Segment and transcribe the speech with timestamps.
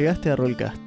[0.00, 0.80] Llegaste a Rollcast.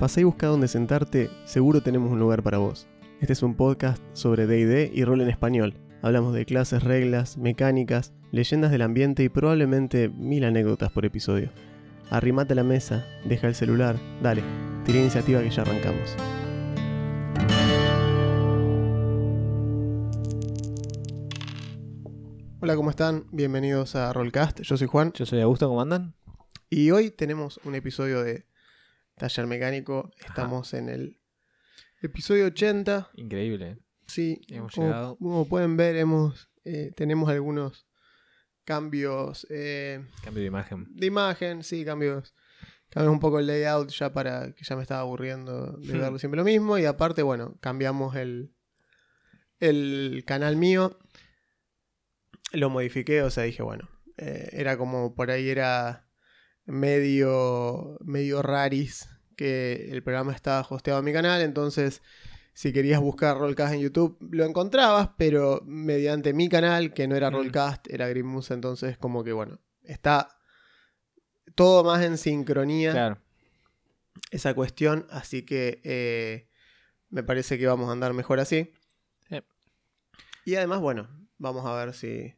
[0.00, 2.88] Pasá y busca dónde sentarte, seguro tenemos un lugar para vos.
[3.20, 5.74] Este es un podcast sobre DD y rol en español.
[6.02, 11.50] Hablamos de clases, reglas, mecánicas, leyendas del ambiente y probablemente mil anécdotas por episodio.
[12.10, 13.94] Arrimate a la mesa, deja el celular,
[14.24, 14.42] dale,
[14.84, 16.16] tira iniciativa que ya arrancamos.
[22.58, 23.24] Hola, ¿cómo están?
[23.30, 24.62] Bienvenidos a Rollcast.
[24.62, 26.18] Yo soy Juan Yo soy Augusto, ¿cómo andan?
[26.70, 28.44] y hoy tenemos un episodio de
[29.18, 30.10] Taller Mecánico.
[30.26, 31.20] Estamos en el
[32.00, 33.10] episodio 80.
[33.14, 33.78] Increíble.
[34.06, 35.16] Sí, Hemos como, llegado.
[35.18, 37.86] como pueden ver, hemos, eh, tenemos algunos
[38.64, 40.86] cambios eh, Cambio de imagen.
[40.90, 42.34] de imagen, sí, cambios.
[42.90, 46.00] Cambiamos un poco el layout ya para que ya me estaba aburriendo de Hmm.
[46.00, 46.78] verlo siempre lo mismo.
[46.78, 48.54] Y aparte, bueno, cambiamos el,
[49.60, 50.98] el canal mío.
[52.52, 56.07] Lo modifiqué, o sea, dije, bueno, eh, era como por ahí era
[56.68, 61.40] medio, medio raris que el programa estaba hosteado a mi canal.
[61.42, 62.02] Entonces,
[62.52, 67.30] si querías buscar Rollcast en YouTube, lo encontrabas, pero mediante mi canal, que no era
[67.30, 67.34] Mm.
[67.34, 68.50] Rollcast, era Grimus.
[68.50, 70.28] Entonces, como que bueno, está
[71.54, 73.18] todo más en sincronía Claro.
[74.30, 76.48] esa cuestión, así que eh,
[77.10, 78.72] me parece que vamos a andar mejor así.
[79.28, 79.38] Sí.
[80.44, 82.34] Y además, bueno, vamos a ver si,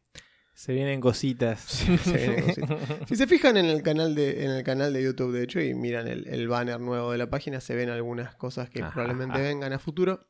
[0.61, 1.59] Se vienen cositas.
[2.05, 2.79] se vienen cositas.
[3.09, 5.73] si se fijan en el canal de, en el canal de YouTube, de hecho, y
[5.73, 9.39] miran el, el banner nuevo de la página, se ven algunas cosas que Ajá, probablemente
[9.39, 9.49] ajá.
[9.49, 10.29] vengan a futuro.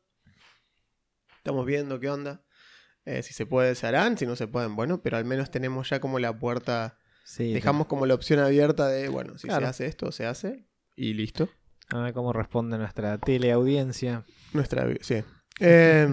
[1.35, 2.45] Estamos viendo qué onda.
[3.03, 4.17] Eh, si se puede, se harán.
[4.17, 6.97] Si no se pueden, bueno, pero al menos tenemos ya como la puerta.
[7.25, 7.51] Sí.
[7.51, 10.65] Dejamos como la opción abierta de, bueno, si se hace esto, se hace.
[10.95, 11.49] Y listo.
[11.89, 14.23] A ver cómo responde nuestra teleaudiencia.
[14.53, 15.25] Nuestra sí.
[15.59, 16.07] Eh,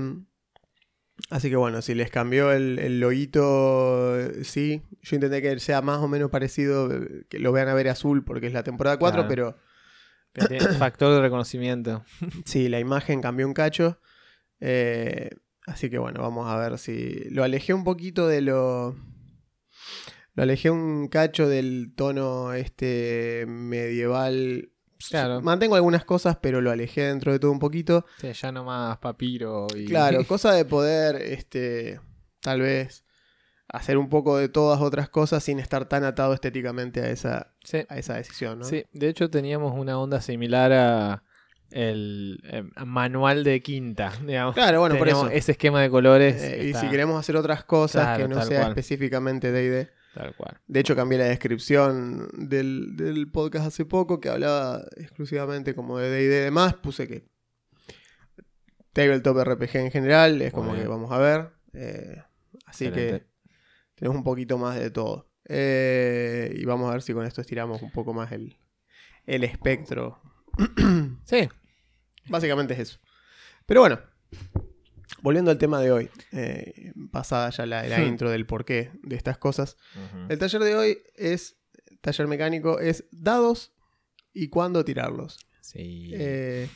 [1.31, 4.83] así que bueno, si les cambió el, el loguito, sí.
[5.03, 6.89] Yo intenté que sea más o menos parecido,
[7.29, 9.29] que lo vean a ver azul porque es la temporada 4, Claro.
[9.29, 9.57] pero
[10.49, 12.05] tiene factor de reconocimiento.
[12.45, 14.01] sí, la imagen cambió un cacho.
[14.61, 15.31] Eh,
[15.67, 17.25] así que bueno, vamos a ver si...
[17.31, 18.97] Lo alejé un poquito de lo...
[20.35, 24.71] Lo alejé un cacho del tono este medieval.
[25.11, 25.41] Claro.
[25.41, 28.05] Mantengo algunas cosas, pero lo alejé dentro de todo un poquito.
[28.21, 29.85] Sí, ya nomás papiro y.
[29.87, 32.01] Claro, cosa de poder, este,
[32.41, 33.05] tal vez
[33.69, 37.85] hacer un poco de todas otras cosas sin estar tan atado estéticamente a esa, Sí.
[37.89, 38.65] a esa decisión, ¿no?
[38.65, 41.23] Sí, de hecho teníamos una onda similar a
[41.71, 44.55] el eh, manual de quinta, digamos.
[44.55, 45.37] Claro, bueno, por Teníamos eso.
[45.39, 46.43] ese esquema de colores.
[46.43, 48.71] Eh, y si queremos hacer otras cosas Claro, que no sea cual.
[48.71, 49.91] específicamente D&D.
[50.19, 50.61] Tal cual.
[50.67, 56.11] De hecho, cambié la descripción del, del podcast hace poco que hablaba exclusivamente como de
[56.11, 56.75] D&D y demás.
[56.75, 57.29] Puse que
[58.93, 61.51] Tabletop RPG en general es Muy como que vamos a ver.
[61.73, 62.21] eh,
[62.67, 63.21] así Excelente.
[63.21, 63.27] que
[63.95, 65.31] tenemos un poquito más de todo.
[65.45, 68.59] Eh, y vamos a ver si con esto estiramos un poco más el,
[69.25, 70.21] el espectro.
[71.27, 71.49] Sí.
[72.29, 72.99] Básicamente es eso.
[73.67, 74.01] Pero bueno,
[75.23, 78.07] volviendo al tema de hoy, eh, pasada ya la, la Hmm.
[78.09, 79.77] intro del porqué de estas cosas.
[80.29, 81.57] El taller de hoy es,
[82.01, 83.73] taller mecánico, es dados
[84.33, 85.39] y cuándo tirarlos.
[85.61, 86.11] Sí.
[86.15, 86.69] Eh,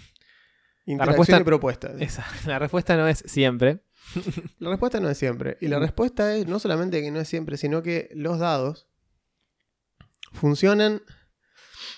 [0.86, 1.92] interacción respuesta- y propuesta.
[2.00, 3.80] Esa, la respuesta no es siempre.
[4.59, 5.56] La respuesta no es siempre.
[5.60, 8.88] Y la respuesta es no solamente que no es siempre, sino que los dados
[10.32, 11.03] funcionan.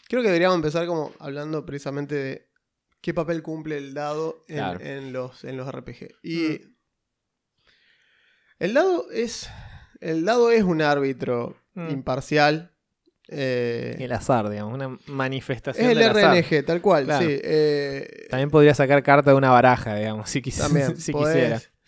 [0.09, 2.49] Creo que deberíamos empezar como hablando precisamente de
[3.04, 4.81] qué papel cumple el dado en, Claro.
[4.81, 6.09] en los, en los RPG.
[6.22, 6.75] Y Mm.
[8.60, 9.50] el dado es.
[10.00, 11.91] El dado es un árbitro Mm.
[11.91, 12.70] imparcial.
[13.28, 16.34] eh, El azar, digamos, una manifestación es el del azar.
[16.37, 17.26] RNG, tal cual, Claro.
[17.26, 17.41] sí.
[17.43, 21.34] eh, También podría sacar carta de una baraja, digamos, si, quis- También, si podés,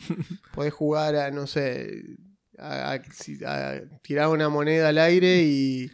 [0.07, 0.25] quisiera.
[0.55, 2.05] podés jugar a, no sé,
[2.59, 5.91] a, a- si- a tirar una moneda al aire y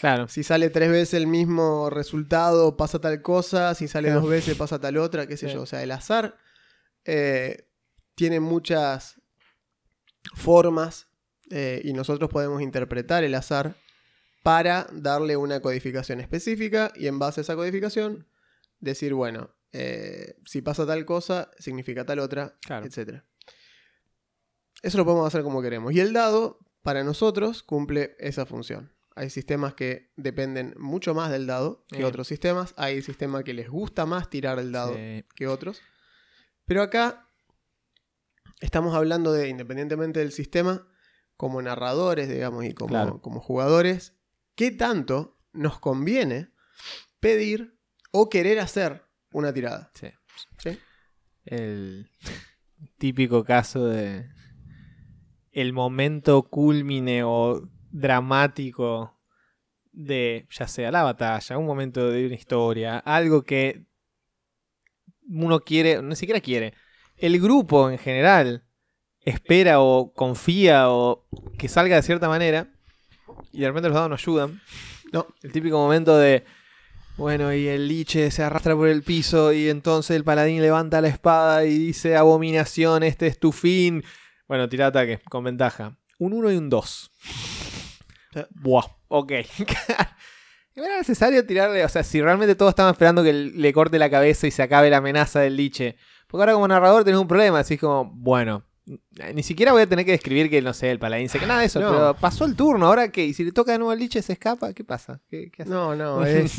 [0.00, 0.28] Claro.
[0.28, 4.22] si sale tres veces el mismo resultado pasa tal cosa, si sale Claro.
[4.22, 5.54] dos veces pasa tal otra, qué sé Sí.
[5.54, 5.62] yo.
[5.62, 6.36] O sea, el azar
[7.04, 7.68] eh,
[8.14, 9.20] tiene muchas
[10.34, 11.08] formas
[11.50, 13.74] eh, y nosotros podemos interpretar el azar
[14.42, 18.26] para darle una codificación específica y en base a esa codificación
[18.78, 22.86] decir, bueno, eh, si pasa tal cosa, significa tal otra, Claro.
[22.86, 23.22] etc.
[24.82, 25.92] Eso lo podemos hacer como queremos.
[25.92, 28.92] Y el dado, para nosotros, cumple esa función.
[29.16, 32.04] Hay sistemas que dependen mucho más del dado que Eh.
[32.04, 32.74] otros sistemas.
[32.76, 35.24] Hay sistemas que les gusta más tirar el dado Sí.
[35.34, 35.80] que otros.
[36.64, 37.28] Pero acá
[38.60, 40.86] estamos hablando de, independientemente del sistema,
[41.36, 43.20] como narradores, digamos, y como, Claro.
[43.20, 44.14] como jugadores,
[44.54, 46.50] ¿qué tanto nos conviene
[47.18, 47.78] pedir
[48.12, 49.90] o querer hacer una tirada?
[49.94, 50.08] Sí.
[50.58, 50.78] ¿Sí?
[51.46, 52.10] El
[52.98, 54.28] típico caso de
[55.52, 59.18] el momento culmine o dramático
[59.92, 63.84] de, ya sea la batalla, un momento de una historia, algo que
[65.28, 66.74] uno quiere, ni siquiera quiere,
[67.16, 68.64] el grupo en general
[69.20, 71.26] espera o confía o
[71.58, 72.68] que salga de cierta manera
[73.52, 74.60] y de repente los dados no ayudan.
[75.12, 75.26] No.
[75.42, 76.44] El típico momento de,
[77.16, 81.08] bueno, y el liche se arrastra por el piso y entonces el paladín levanta la
[81.08, 84.04] espada y dice, abominación, este es tu fin.
[84.48, 85.96] Bueno, tira ataque, con ventaja.
[86.18, 87.69] Un 1 y un 2.
[88.50, 89.32] Buah, ok.
[90.76, 91.84] ¿No era necesario tirarle?
[91.84, 94.90] O sea, si realmente todos estaban esperando que le corte la cabeza y se acabe
[94.90, 95.96] la amenaza del liche.
[96.28, 98.64] Porque ahora como narrador tenés un problema, así como, bueno,
[99.34, 101.60] ni siquiera voy a tener que describir que, no sé, el paladín se que nada
[101.60, 101.90] de eso, No.
[101.90, 104.34] pero pasó el turno, ahora que, y si le toca de nuevo al liche se
[104.34, 105.20] escapa, ¿qué pasa?
[105.28, 105.70] ¿Qué, qué hace?
[105.70, 106.56] No, no, es.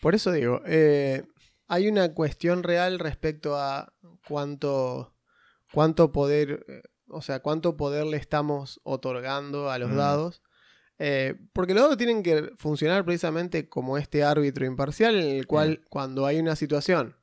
[0.00, 1.24] Por eso digo, eh,
[1.68, 3.92] hay una cuestión real respecto a
[4.28, 5.12] cuánto,
[5.72, 9.96] cuánto poder, eh, o sea, cuánto poder le estamos otorgando a los Mm.
[9.96, 10.42] dados.
[10.98, 15.84] Eh, porque los dados tienen que funcionar precisamente como este árbitro imparcial en el cual
[15.90, 17.16] cuando hay una situación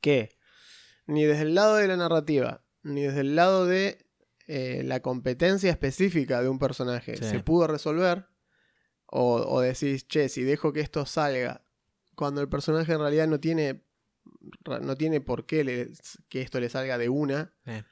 [0.00, 0.30] que
[1.06, 4.06] ni desde el lado de la narrativa, ni desde el lado de
[4.46, 7.24] eh, la competencia específica de un personaje Sí.
[7.24, 8.28] se pudo resolver,
[9.06, 11.64] o, o decís, che, si dejo que esto salga,
[12.14, 13.84] cuando el personaje en realidad no tiene,
[14.64, 15.88] no tiene por qué le-
[16.28, 17.52] que esto le salga de una.
[17.66, 17.82] Eh.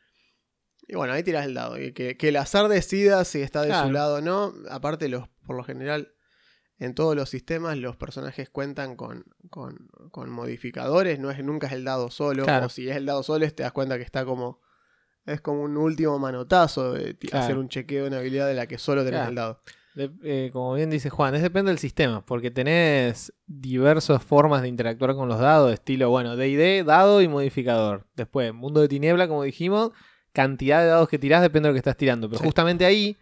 [0.88, 1.78] Y bueno, ahí tirás el dado.
[1.80, 3.86] Y que, que el azar decida si está de Claro.
[3.88, 4.52] su lado o no.
[4.70, 6.12] Aparte, los, por lo general,
[6.78, 11.18] en todos los sistemas, los personajes cuentan con, con, con modificadores.
[11.18, 12.44] No es, nunca es el dado solo.
[12.44, 12.66] Claro.
[12.66, 14.60] O si es el dado solo, te das cuenta que está como.
[15.24, 17.44] Es como un último manotazo de Claro.
[17.44, 19.60] hacer un chequeo de una habilidad de la que solo tenés el dado.
[19.96, 24.68] De- eh, como bien dice Juan, es depende del sistema, porque tenés diversas formas de
[24.68, 28.06] interactuar con los dados, estilo, bueno, D&D, dado y modificador.
[28.14, 29.90] Después, mundo de tiniebla, como dijimos,
[30.36, 32.28] cantidad de dados que tirás depende de lo que estás tirando.
[32.28, 32.44] Pero Sí.
[32.44, 33.16] justamente ahí,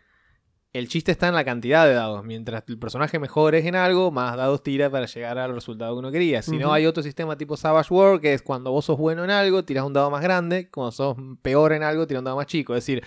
[0.72, 2.24] el chiste está en la cantidad de dados.
[2.24, 5.98] Mientras el personaje mejor es en algo, más dados tira para llegar al resultado que
[6.00, 6.42] uno quería.
[6.42, 9.30] Si no, hay otro sistema tipo Savage World, que es cuando vos sos bueno en
[9.30, 12.46] algo, tirás un dado más grande, cuando sos peor en algo, tirás un dado más
[12.46, 12.74] chico.
[12.74, 13.04] Es decir,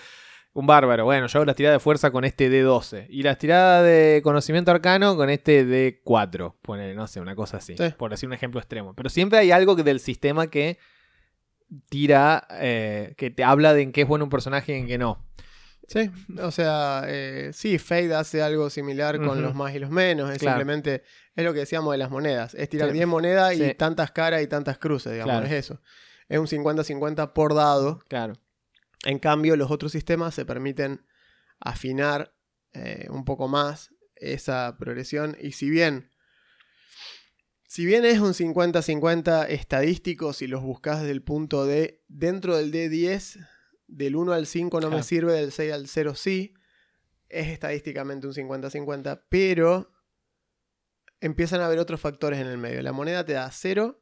[0.54, 3.06] un bárbaro, bueno, yo hago las tiradas de fuerza con este D12.
[3.10, 6.54] Y las tiradas de conocimiento arcano con este D4.
[6.62, 7.76] Ponele, no sé, una cosa así.
[7.76, 7.84] Sí.
[7.98, 8.94] Por decir un ejemplo extremo.
[8.94, 10.78] Pero siempre hay algo del sistema que
[11.88, 14.98] tira, eh, que te habla de en qué es bueno un personaje y en qué
[14.98, 15.24] no.
[15.86, 16.10] Sí,
[16.42, 20.30] o sea, eh, sí, Fade hace algo similar con los más y los menos.
[20.30, 20.58] Es Claro.
[20.58, 21.02] simplemente,
[21.34, 22.54] es lo que decíamos de las monedas.
[22.54, 22.94] Es tirar Sí.
[22.94, 25.46] 10 monedas y tantas caras y tantas cruces, digamos, Claro.
[25.46, 25.80] es eso.
[26.28, 28.00] Es un 50-50 por dado.
[28.08, 28.34] Claro.
[29.06, 31.06] En cambio, los otros sistemas se permiten
[31.58, 32.34] afinar
[32.74, 35.38] eh, un poco más esa progresión.
[35.40, 36.10] Y si bien,
[37.70, 42.72] si bien es un 50-50 estadístico, si los buscas desde el punto de dentro del
[42.72, 43.46] D10,
[43.86, 46.54] del 1 al 5 no me sirve, del 6 al 0 sí,
[47.28, 49.92] es estadísticamente un 50-50, pero
[51.20, 52.80] empiezan a haber otros factores en el medio.
[52.82, 54.00] La moneda te da 0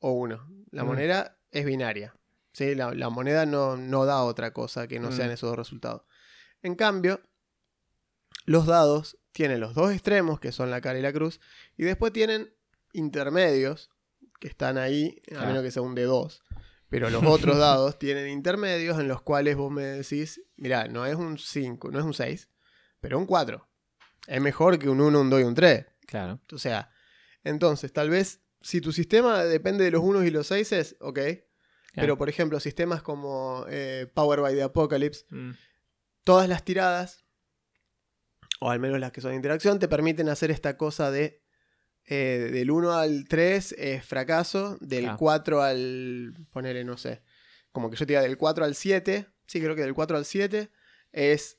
[0.00, 0.46] o 1.
[0.70, 0.86] La Mm.
[0.86, 2.14] moneda es binaria.
[2.52, 2.74] ¿sí?
[2.74, 5.12] La, la moneda no, no da otra cosa que no Mm.
[5.12, 6.02] sean esos dos resultados.
[6.62, 7.22] En cambio,
[8.44, 11.40] los dados tienen los dos extremos, que son la cara y la cruz,
[11.78, 12.52] y después tienen
[12.92, 13.90] intermedios,
[14.40, 15.46] que están ahí, a Claro.
[15.48, 16.42] menos que sea un de 2.
[16.88, 21.14] Pero los otros dados tienen intermedios en los cuales vos me decís, mira, no es
[21.16, 22.48] un 5, no es un 6,
[23.00, 23.66] pero un 4.
[24.26, 25.86] Es mejor que un 1, un 2 y un 3.
[26.06, 26.40] Claro.
[26.52, 26.90] O sea,
[27.44, 31.18] entonces, tal vez, si tu sistema depende de los unos y los 6, ok.
[31.94, 35.50] Pero, por ejemplo, sistemas como eh, Power by the Apocalypse, Mm,
[36.24, 37.24] todas las tiradas,
[38.60, 41.41] o al menos las que son de interacción, te permiten hacer esta cosa de
[42.06, 45.18] eh, del 1 al 3 es fracaso, del Claro.
[45.18, 47.22] 4 al, ponele, no sé,
[47.72, 50.24] como que yo te diga del 4 al 7, sí, creo que del 4 al
[50.24, 50.70] 7
[51.12, 51.58] es,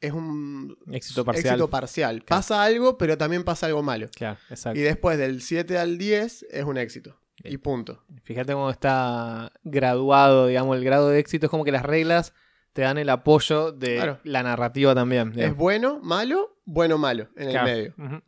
[0.00, 1.54] es un Éxito parcial.
[1.54, 2.22] éxito parcial.
[2.26, 4.08] Pasa algo, pero también pasa algo malo.
[4.14, 4.78] Claro, exacto.
[4.78, 7.20] Y después del 7 al 10 es un éxito.
[7.42, 8.04] Y punto.
[8.24, 11.46] Fíjate cómo está graduado, digamos, el grado de éxito.
[11.46, 12.34] Es como que las reglas
[12.74, 14.20] te dan el apoyo de Claro.
[14.24, 15.28] la narrativa también.
[15.30, 15.56] Es digamos.
[15.56, 17.68] bueno, malo, bueno, malo en Claro.
[17.68, 17.94] el medio.
[17.98, 18.22] Ujú.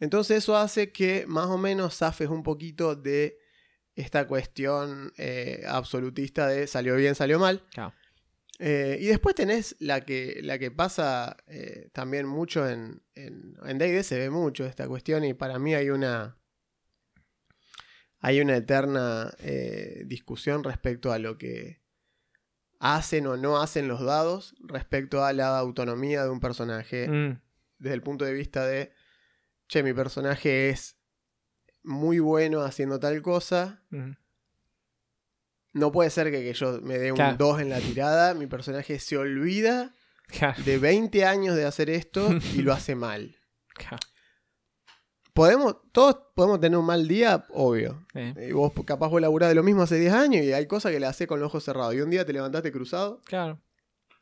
[0.00, 3.38] Entonces eso hace que más o menos zafes un poquito de
[3.94, 7.62] esta cuestión eh, absolutista de salió bien, salió mal.
[7.72, 7.94] Claro.
[8.62, 13.78] Eh, y después tenés la que, la que pasa eh, también mucho en, en, en
[13.78, 16.36] D&D, se ve mucho esta cuestión y para mí hay una,
[18.18, 21.80] hay una eterna eh, discusión respecto a lo que
[22.78, 27.40] hacen o no hacen los dados respecto a la autonomía de un personaje Mm,
[27.78, 28.92] desde el punto de vista de,
[29.70, 30.96] che, mi personaje es
[31.82, 33.82] muy bueno haciendo tal cosa.
[35.72, 37.36] No puede ser que, que yo me dé un Claro.
[37.38, 39.94] 2 en la tirada, mi personaje se olvida
[40.26, 43.36] Claro, de 20 años de hacer esto y lo hace mal.
[43.74, 43.98] claro.
[45.32, 48.04] Podemos, todos podemos tener un mal día, obvio.
[48.14, 50.98] Y vos capaz vos laburás de lo mismo hace 10 años y hay cosas que
[50.98, 51.94] le haces con los ojos cerrados.
[51.94, 53.62] Y un día te levantaste cruzado claro.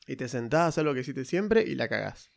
[0.07, 2.31] y te sentás a hacer lo que hiciste siempre y la cagás.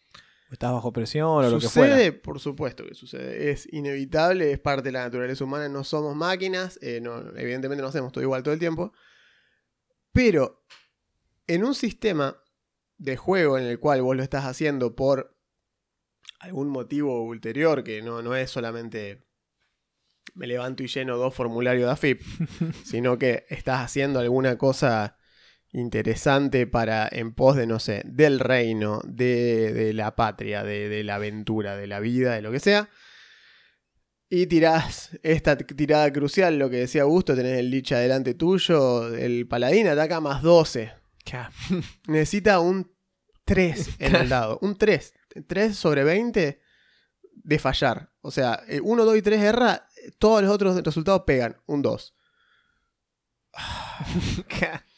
[0.52, 1.96] Estás bajo presión o lo que fuera.
[1.96, 3.52] Sucede, por supuesto que sucede.
[3.52, 5.70] Es inevitable, es parte de la naturaleza humana.
[5.70, 8.92] No somos máquinas, eh, no, evidentemente no hacemos todo igual todo el tiempo.
[10.12, 10.66] Pero
[11.48, 12.38] en un sistema
[12.98, 15.38] de juego en el cual vos lo estás haciendo por
[16.40, 19.24] algún motivo ulterior, que no, no es solamente
[20.34, 22.22] me levanto y lleno dos formularios de AFIP,
[22.84, 25.18] sino que estás haciendo alguna cosa
[25.74, 31.04] interesante para en pos de, no sé, del reino, de, de la patria, de, de
[31.04, 32.90] la aventura, de la vida, de lo que sea.
[34.34, 39.46] Y tirás esta tirada crucial, lo que decía Augusto, tenés el lich adelante tuyo, el
[39.46, 40.94] paladín ataca más 12.
[41.26, 41.54] Claro.
[42.08, 42.96] Necesita un
[43.44, 44.58] 3 en el dado.
[44.62, 45.14] Un 3.
[45.48, 46.62] 3 sobre 20
[47.34, 48.14] de fallar.
[48.22, 49.88] O sea, 1, 2 y 3 erra,
[50.18, 51.58] todos los otros resultados pegan.
[51.66, 52.16] Un 2.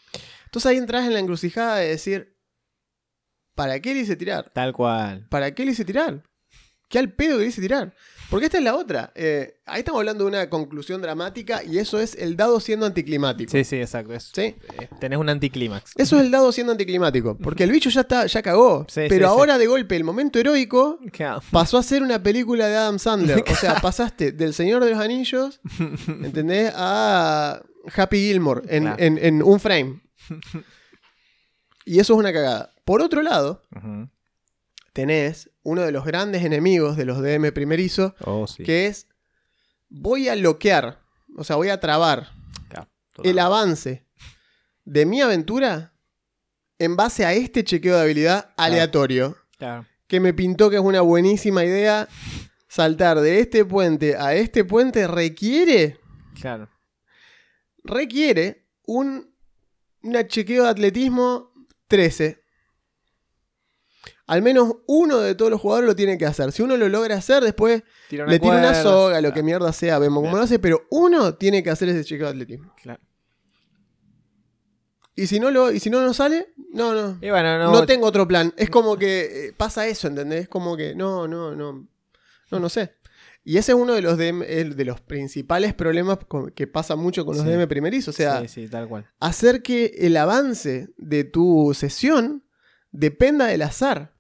[0.54, 2.38] Entonces ahí entras en la encrucijada de decir,
[3.56, 4.52] ¿para qué le hice tirar?
[4.54, 5.26] Tal cual.
[5.30, 6.22] ¿Para qué le hice tirar?
[6.90, 7.96] ¿Qué al pedo que le hice tirar?
[8.30, 9.12] Porque esta es la otra.
[9.16, 13.50] Eh, ahí estamos hablando de una conclusión dramática y eso es el dado siendo anticlimático.
[13.52, 14.14] Sí, sí, exacto.
[14.14, 14.42] Es- ¿Sí?
[14.42, 15.94] eh, tenés un anticlímax.
[15.96, 17.36] Eso es el dado siendo anticlimático.
[17.40, 18.86] Porque el bicho ya está, ya cagó.
[18.90, 19.40] Sí, pero sí, sí.
[19.40, 21.00] ahora de golpe el momento heroico
[21.50, 23.44] pasó a ser una película de Adam Sandler.
[23.52, 25.60] O sea, pasaste del Señor de los Anillos,
[26.08, 26.72] ¿entendés?
[26.76, 27.60] A
[27.96, 29.04] Happy Gilmore en, Claro.
[29.04, 30.03] en- en un frame.
[31.86, 32.74] Y eso es una cagada.
[32.86, 33.62] Por otro lado,
[34.94, 38.64] tenés uno de los grandes enemigos de los DM primerizo, Oh, sí.
[38.64, 39.08] que es
[39.90, 41.02] voy a bloquear,
[41.36, 42.32] o sea, voy a trabar
[43.24, 44.08] el avance
[44.86, 45.94] de mi aventura
[46.80, 49.38] en base a este chequeo de habilidad aleatorio,
[50.08, 52.08] que me pintó que es una buenísima idea.
[52.70, 56.00] Saltar de este puente a este puente requiere,
[56.42, 56.70] Claro.
[57.84, 59.33] requiere un
[60.04, 61.52] una chequeo de atletismo
[61.88, 62.44] 13.
[64.28, 66.52] Al menos uno de todos los jugadores lo tiene que hacer.
[66.52, 70.00] Si uno lo logra hacer, después Tira le tira una soga, lo que mierda sea,
[70.00, 72.74] vemos cómo lo hace, pero uno tiene que hacer ese chequeo de atletismo.
[72.82, 73.02] Claro.
[75.16, 77.20] Y si no lo, y si no nos sale, no, no.
[77.22, 77.72] Y bueno, no.
[77.72, 78.54] No, tengo otro plan.
[78.58, 80.44] Es como que eh, pasa eso, ¿entendés?
[80.44, 81.88] Es como que no, no, no.
[82.50, 82.96] No, no sé.
[83.46, 84.40] Y ese es uno de los DM,
[84.76, 86.18] de los principales problemas
[86.56, 87.50] que pasa mucho con los Sí.
[87.52, 88.16] DM primerizos.
[88.16, 89.06] O sea, sí, sí, tal cual.
[89.20, 92.44] hacer que el avance de tu sesión
[92.92, 94.14] dependa del azar.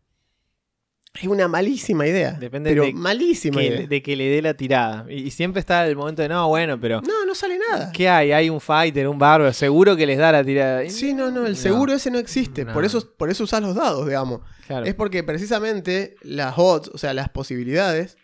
[1.13, 2.31] Es una malísima idea.
[2.33, 3.87] Depende pero de malísima Que- idea.
[3.87, 5.05] de que le dé la tirada.
[5.07, 7.01] Y, y siempre está el momento de, no, bueno, pero.
[7.01, 7.91] No, no sale nada.
[7.91, 8.31] ¿Qué hay?
[8.31, 10.89] Hay un fighter, un bárbaro, seguro que les da la tirada.
[10.89, 11.57] Sí, no, no, el No.
[11.57, 12.65] seguro ese no existe.
[12.65, 12.73] No.
[12.73, 14.41] Por, eso, por eso usás los dados, digamos.
[14.65, 14.87] Claro.
[14.87, 18.17] Es porque precisamente las odds, o sea, las posibilidades,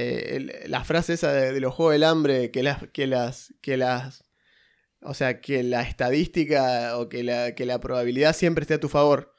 [0.00, 3.52] eh, el- la frase esa de, de los juegos del hambre, que las, que las,
[3.60, 4.22] que las,
[5.00, 8.88] o sea, que la estadística o que la, que la probabilidad siempre esté a tu
[8.88, 9.34] favor.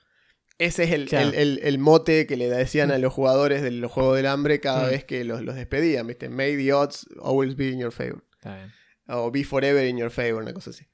[0.58, 1.32] Ese es el, Claro.
[1.34, 4.90] el- el- mote que le decían a los jugadores de los juegos del hambre cada
[4.90, 6.28] vez que los, los despedían, ¿viste?
[6.30, 8.26] May the odds always be in your favor.
[8.34, 8.74] Está bien.
[9.08, 10.86] O be forever in your favor, una cosa así.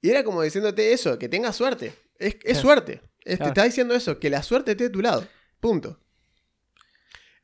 [0.00, 1.92] Y era como diciéndote eso, que tengas suerte.
[2.18, 3.00] Es, suerte.
[3.24, 5.26] Es- Te está diciendo eso, que la suerte esté de tu lado.
[5.60, 6.00] Punto.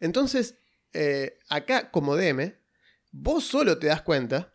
[0.01, 0.57] Entonces,
[0.93, 2.55] eh, acá como DM,
[3.13, 4.55] vos solo te das cuenta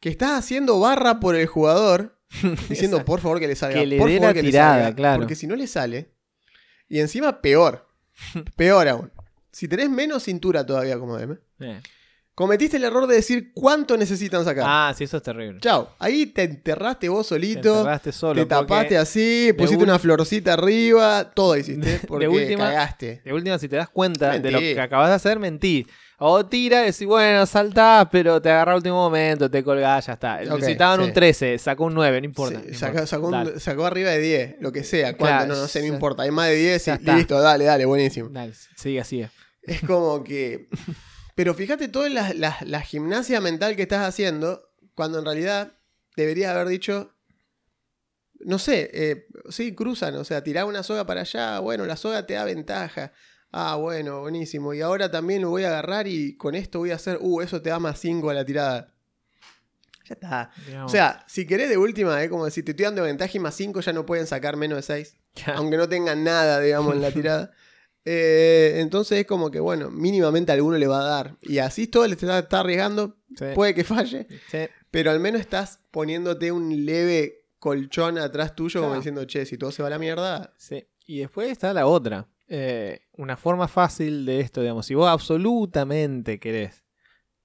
[0.00, 2.18] que estás haciendo barra por el jugador,
[2.68, 3.80] diciendo por favor que le salga.
[3.80, 5.20] Que le por favor la que le tirada, salga", claro.
[5.20, 6.12] Porque si no le sale,
[6.88, 7.88] y encima peor,
[8.56, 9.12] peor aún.
[9.52, 11.80] Si tenés menos cintura todavía como DM, Eh.
[12.40, 14.64] Cometiste el error de decir cuánto necesitan sacar.
[14.66, 15.60] Ah, sí, eso es terrible.
[15.60, 15.94] Chao.
[15.98, 17.78] Ahí te enterraste vos Te solito.
[17.80, 18.40] enterraste solo.
[18.40, 22.00] Te tapaste así, pusiste una florcita arriba, todo hiciste.
[22.08, 23.20] Porque última- cagaste.
[23.24, 25.86] De última, si te das cuenta de lo que acabas de hacer, mentí.
[26.22, 30.40] O tira, decís, bueno, saltás, pero te agarra último momento, te colgás, ya está.
[30.40, 31.06] Necesitaban sí.
[31.06, 32.60] un 13, sacó un 9, no importa.
[32.60, 33.06] Sí, no sacó, importa.
[33.06, 35.16] sacó un- Dale, sacó arriba de 10, lo que sea.
[35.16, 35.24] ¿Cuánto?
[35.46, 36.22] Claro, no, no sé, no importa.
[36.24, 38.28] Hay más de 10 ya y listo, dale, dale, buenísimo.
[38.30, 39.26] dale, sigue así.
[39.62, 40.68] Es como que.
[41.34, 45.72] Pero fíjate toda la, la- la gimnasia mental que estás haciendo, cuando en realidad
[46.16, 47.14] deberías haber dicho.
[48.42, 52.24] No sé, eh, sí, cruzan, o sea, tirar una soga para allá, bueno, la soga
[52.26, 53.12] te da ventaja.
[53.52, 54.72] Ah, bueno, buenísimo.
[54.72, 57.60] Y ahora también lo voy a agarrar y con esto voy a hacer, uh, eso
[57.60, 58.94] te da más 5 a la tirada.
[60.08, 60.50] Ya está.
[60.86, 63.54] O sea, si querés de última, es como si te estoy dando ventaja y más
[63.54, 65.16] 5 ya no pueden sacar menos de 6
[65.56, 67.52] aunque no tengan nada, digamos, en la tirada.
[68.04, 71.36] Eh, entonces es como que, bueno, mínimamente alguno le va a dar.
[71.42, 74.58] Y así todo le está, está arriesgando, Sí, puede que falle, sí.
[74.90, 79.70] pero al menos estás poniéndote un leve colchón atrás tuyo, como diciendo, che, si todo
[79.70, 80.52] se va a la mierda.
[80.56, 80.86] Sí.
[81.06, 82.26] Y después está la otra.
[82.48, 86.79] Eh, una forma fácil de esto, digamos, si vos absolutamente querés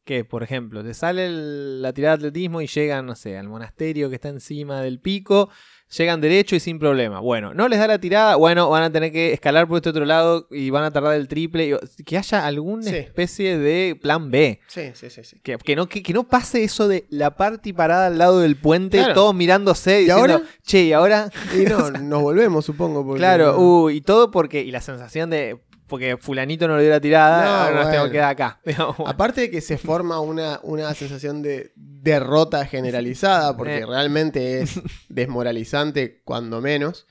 [0.05, 3.49] que, por ejemplo, te sale el- la tirada de atletismo y llegan, no sé, al
[3.49, 5.49] monasterio que está encima del pico,
[5.97, 7.19] llegan derecho y sin problema.
[7.19, 10.05] Bueno, no les da la tirada, bueno, van a tener que escalar por este otro
[10.05, 11.69] lado y van a tardar el triple.
[11.69, 12.95] y- que haya alguna Sí.
[12.95, 14.59] especie de plan B.
[14.67, 15.23] Sí, sí, sí.
[15.23, 15.39] sí.
[15.43, 18.55] Que, que no, que, que no pase eso de la party parada al lado del
[18.57, 19.13] puente, Claro.
[19.15, 20.41] todos mirándose y ¿Y diciendo, ahora?
[20.63, 21.29] che, y ahora.
[21.59, 23.03] Y no, nos volvemos, supongo.
[23.03, 24.61] Porque Claro, uh, y todo porque.
[24.61, 25.57] Y la sensación de.
[25.87, 27.91] Porque Fulanito no le dio la tirada, No, ahora nos bueno.
[27.91, 28.59] tengo que quedar acá.
[28.65, 29.11] Digamos, bueno.
[29.11, 33.85] Aparte de que se forma una, una sensación de derrota generalizada, porque Eh.
[33.85, 37.05] realmente es desmoralizante cuando menos.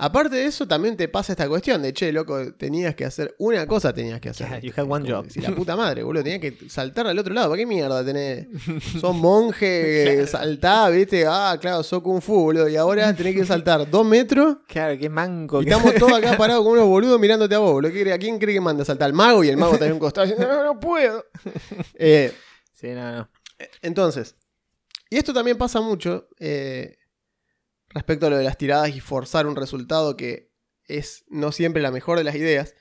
[0.00, 3.66] Aparte de eso, también te pasa esta cuestión de, che, loco, tenías que hacer una
[3.66, 4.46] cosa, tenías que hacer.
[4.48, 5.30] Yeah, you had one Como job.
[5.30, 7.48] Si la puta madre, boludo, tenías que saltar al otro lado.
[7.48, 8.46] ¿Para qué mierda tenés?
[9.00, 12.68] Sos monje, saltá, viste, ah, claro, sos kung fu, boludo.
[12.68, 15.60] Y ahora tenés que saltar dos metros Claro, qué manco.
[15.62, 17.92] y estamos todos acá parados como unos boludos mirándote a vos, boludo.
[17.92, 19.06] ¿Qué cree- ¿A quién cree que manda a saltar?
[19.06, 21.24] Al mago y el mago está en un costado diciendo, no, no puedo.
[21.94, 22.32] Eh,
[22.72, 23.28] Sí, no, no.
[23.82, 24.36] entonces,
[25.10, 26.97] y esto también pasa mucho eh,
[27.90, 30.50] respecto a lo de las tiradas y forzar un resultado que
[30.86, 32.74] es no siempre la mejor de las ideas.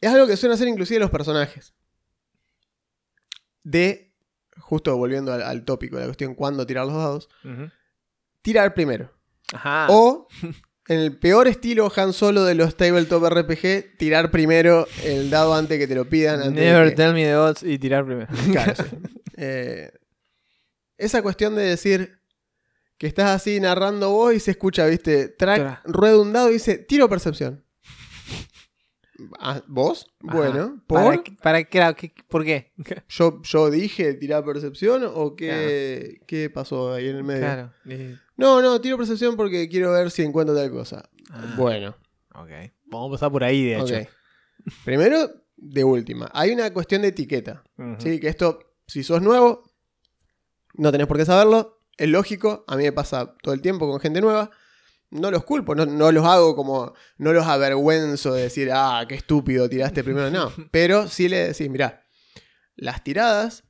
[0.00, 1.74] Es algo que suelen hacer inclusive los personajes.
[3.62, 4.12] De,
[4.58, 7.28] justo volviendo al, al tópico de la cuestión, cuándo tirar los dados,
[8.42, 9.10] tirar primero.
[9.52, 9.86] Ajá.
[9.90, 10.28] O,
[10.88, 15.78] en el peor estilo Han Solo de los Tabletop RPG, tirar primero el dado antes
[15.78, 16.40] que te lo pidan.
[16.42, 18.28] Antes Never que- tell me the odds y tirar primero.
[18.52, 18.96] Claro, sí.
[19.36, 19.90] Eh,
[20.98, 22.20] esa cuestión de decir
[22.98, 25.82] que estás así narrando vos y se escucha, viste, track, Tra.
[25.84, 27.64] rueda un dado y dice, tiro percepción.
[29.38, 30.06] Ah, ¿Vos?
[30.26, 30.36] Ajá.
[30.36, 31.22] Bueno, ¿Para, ¿por?
[31.22, 32.72] qué- para qué- ¿Por qué?
[33.08, 37.40] Yo, yo dije tirar percepción o qué, qué pasó ahí en el medio?
[37.40, 37.72] Claro.
[38.36, 41.08] No, no, tiro percepción porque quiero ver si encuentro tal cosa.
[41.30, 41.54] Ah.
[41.56, 41.96] Bueno,
[42.36, 42.48] Ok.
[42.86, 44.10] Vamos a empezar por ahí, de hecho.
[44.84, 47.62] Primero, de última, hay una cuestión de etiqueta.
[47.98, 49.62] Sí, que esto, si sos nuevo,
[50.74, 51.78] no tenés por qué saberlo.
[51.96, 54.50] Es lógico, a mí me pasa todo el tiempo con gente nueva.
[55.10, 59.14] No los culpo, no, no los hago como, no los avergüenzo de decir, ah, qué
[59.14, 60.28] estúpido, tiraste primero.
[60.30, 62.02] No, pero sí le decís, mirá,
[62.74, 63.62] las tiradas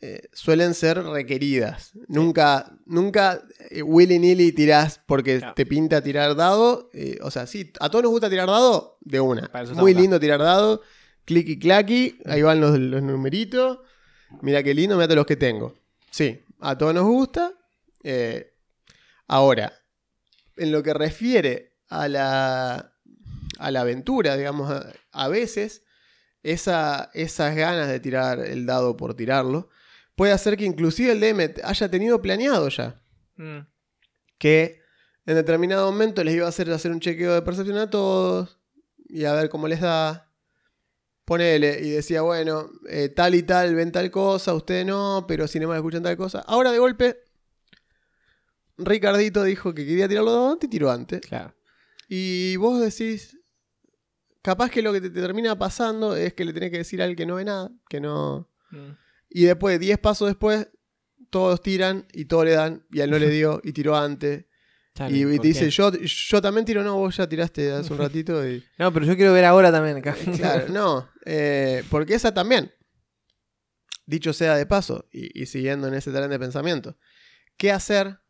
[0.00, 1.92] eh, suelen ser requeridas.
[2.08, 5.54] Nunca, nunca eh, willy-nilly tirás porque Claro.
[5.54, 6.88] te pinta tirar dado.
[6.94, 9.50] eh, o sea, sí, a todos nos gusta tirar dado, de una.
[9.74, 10.00] Muy acá.
[10.00, 10.80] lindo tirar dado,
[11.26, 13.80] clicky clacky, ahí van los, los numeritos.
[14.40, 15.74] Mira qué lindo, mira los que tengo.
[16.10, 17.52] Sí, a todos nos gusta.
[18.08, 18.54] Eh,
[19.26, 19.72] ahora,
[20.56, 22.92] en lo que refiere a la,
[23.58, 25.82] a la aventura, digamos, a, a veces
[26.42, 29.68] esa, esas ganas de tirar el dado por tirarlo
[30.14, 33.00] puede hacer que inclusive el DM haya tenido planeado ya
[33.38, 33.66] Mm.
[34.38, 34.80] que
[35.26, 38.58] en determinado momento les iba a hacer hacer un chequeo de percepción a todos
[39.08, 40.32] y a ver cómo les da.
[41.26, 45.62] Ponele, y decía, bueno, eh, tal y tal ven tal cosa, ustedes no, pero sin
[45.62, 46.38] embargo escuchan tal cosa.
[46.46, 47.24] Ahora de golpe,
[48.78, 51.20] Ricardito dijo que quería tirarlo de antes y tiró antes.
[51.20, 51.54] Claro.
[52.08, 53.38] Y vos decís,
[54.42, 57.16] capaz que lo que te, te termina pasando es que le tenés que decir al
[57.16, 58.48] que no ve nada, que no...
[58.70, 58.90] Mm.
[59.28, 60.68] Y después, 10 pasos después,
[61.30, 64.44] todos tiran y todos le dan, y a él no le dio y tiró antes.
[64.94, 67.92] Chale, Y, y ¿por te dice, yo, yo también tiro, no, vos ya tiraste hace
[67.92, 68.46] un ratito.
[68.48, 69.96] Y, No, pero yo quiero ver ahora también.
[69.96, 70.14] acá.
[70.36, 72.72] claro, no, eh, porque esa también,
[74.06, 76.96] dicho sea de paso, y, y siguiendo en ese tren de pensamiento,
[77.56, 78.20] ¿qué hacer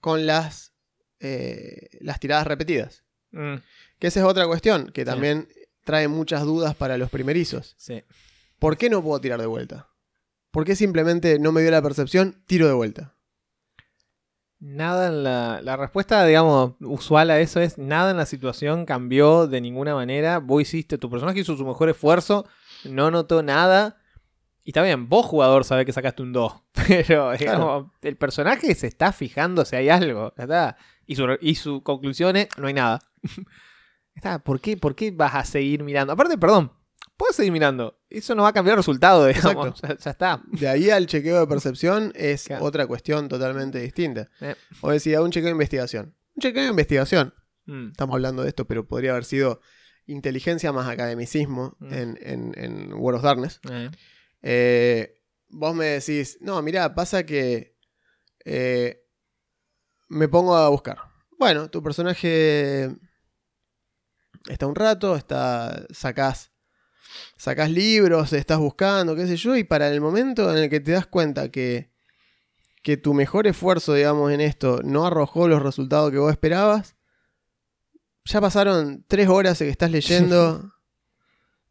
[0.00, 0.72] con las,
[1.20, 3.04] eh, las tiradas repetidas?
[3.32, 3.56] Mm,
[3.98, 5.06] Que esa es otra cuestión que Sí.
[5.06, 5.48] también
[5.84, 7.74] trae muchas dudas para los primerizos.
[7.78, 8.02] sí.
[8.58, 9.88] ¿Por qué no puedo tirar de vuelta?
[10.50, 13.14] ¿Por qué simplemente no me dio la percepción, tiro de vuelta?
[14.58, 19.46] Nada en la, la respuesta, digamos, usual a eso es nada en la situación cambió
[19.46, 20.38] de ninguna manera.
[20.38, 22.46] Vos hiciste, tu personaje hizo su mejor esfuerzo,
[22.84, 23.96] no notó nada.
[24.70, 26.52] Y está bien, vos jugador sabés que sacaste un 2.
[26.86, 30.32] Pero digamos, el personaje se está fijando si hay algo.
[30.36, 30.76] está.
[31.06, 33.00] Y su, y su conclusión es, no hay nada.
[34.14, 36.12] Está, ¿por, qué, ¿Por qué vas a seguir mirando?
[36.12, 36.70] Aparte, perdón,
[37.16, 37.98] puedes seguir mirando.
[38.08, 39.66] Eso no va a cambiar el resultado, digamos.
[39.80, 39.88] Exacto.
[39.88, 40.42] Ya, ya está.
[40.46, 42.64] De ahí al chequeo de percepción es Claro.
[42.64, 44.28] otra cuestión totalmente distinta.
[44.40, 44.54] Eh.
[44.82, 46.14] O decía, un chequeo de investigación.
[46.36, 47.34] Un chequeo de investigación.
[47.66, 49.60] Mm, Estamos hablando de esto, pero podría haber sido
[50.06, 51.92] inteligencia más academicismo Mm.
[51.94, 53.60] en, en, en World of Darkness.
[53.68, 53.90] eh.
[54.42, 57.76] Eh, vos me decís, no, mirá, pasa que
[58.44, 59.04] eh,
[60.08, 60.98] me pongo a buscar.
[61.38, 62.90] Bueno, tu personaje
[64.48, 66.52] está un rato, está, sacás,
[67.36, 70.92] sacás libros, estás buscando, qué sé yo, y para el momento en el que te
[70.92, 71.90] das cuenta que,
[72.82, 76.96] que tu mejor esfuerzo, digamos, en esto no arrojó los resultados que vos esperabas,
[78.24, 80.72] ya pasaron tres horas que estás leyendo,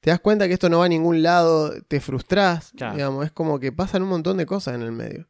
[0.01, 2.95] te das cuenta que esto no va a ningún lado, te frustrás, Claro.
[2.95, 5.27] digamos, es como que pasan un montón de cosas en el medio.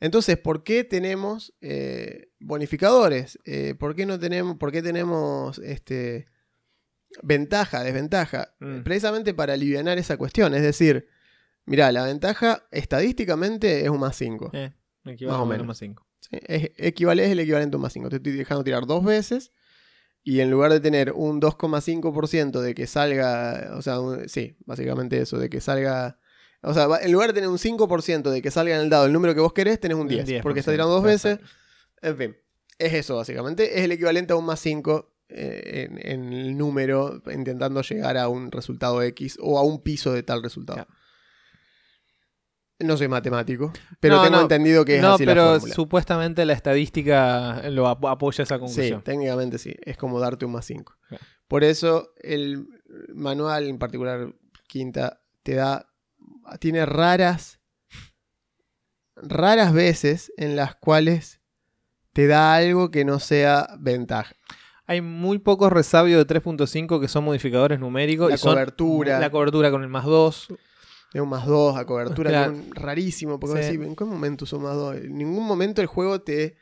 [0.00, 3.38] Entonces, ¿por qué tenemos eh, bonificadores?
[3.44, 6.26] Eh, ¿Por qué no tenemos, por qué tenemos este,
[7.22, 8.54] ventaja, desventaja?
[8.60, 8.82] Mm.
[8.82, 10.54] Precisamente para aliviar esa cuestión.
[10.54, 11.08] Es decir,
[11.64, 14.50] mira, la ventaja estadísticamente es un más 5.
[14.54, 14.72] Eh,
[15.04, 15.66] Más o menos.
[15.66, 16.06] más 5.
[16.20, 18.08] Sí, Es, equivale, es el equivalente a un más 5.
[18.08, 19.52] Te estoy dejando tirar dos veces.
[20.30, 23.70] Y en lugar de tener un 2,5% de que salga.
[23.76, 26.18] O sea, un- sí, básicamente eso, de que salga.
[26.62, 29.12] O sea, en lugar de tener un 5% de que salga en el dado el
[29.12, 30.26] número que vos querés, tenés un Un 10.
[30.26, 31.38] 10%, porque está tirando dos veces.
[32.02, 32.36] En fin,
[32.78, 33.78] es eso básicamente.
[33.78, 38.28] Es el equivalente a un más 5 eh, en, en el número, intentando llegar a
[38.28, 40.84] un resultado X o a un piso de tal resultado.
[40.84, 40.90] Claro.
[42.80, 44.42] No soy matemático, pero No, tengo no.
[44.42, 45.74] entendido que es no, así la pero fórmula.
[45.74, 49.02] supuestamente la estadística lo ap- apoya esa Sí, conclusión.
[49.02, 49.74] técnicamente sí.
[49.82, 50.94] Es como darte un más 5.
[51.08, 51.24] Claro.
[51.48, 52.68] Por eso el
[53.14, 54.32] manual, en particular
[54.68, 55.86] Quinta, te da.
[56.60, 57.58] Tiene raras.
[59.16, 61.40] Raras veces en las cuales
[62.12, 64.34] te da algo que no sea ventaja.
[64.86, 68.28] Hay muy pocos resabios de 3.5 que son modificadores numéricos.
[68.28, 69.18] La y son cobertura.
[69.18, 70.48] La cobertura con el más 2.
[71.12, 72.52] De un más 2 a cobertura, Claro.
[72.52, 73.40] un- rarísimo.
[73.40, 73.68] Porque Sí.
[73.68, 74.96] vos decís, ¿en qué momento usó más 2?
[74.96, 76.56] En ningún momento el juego te.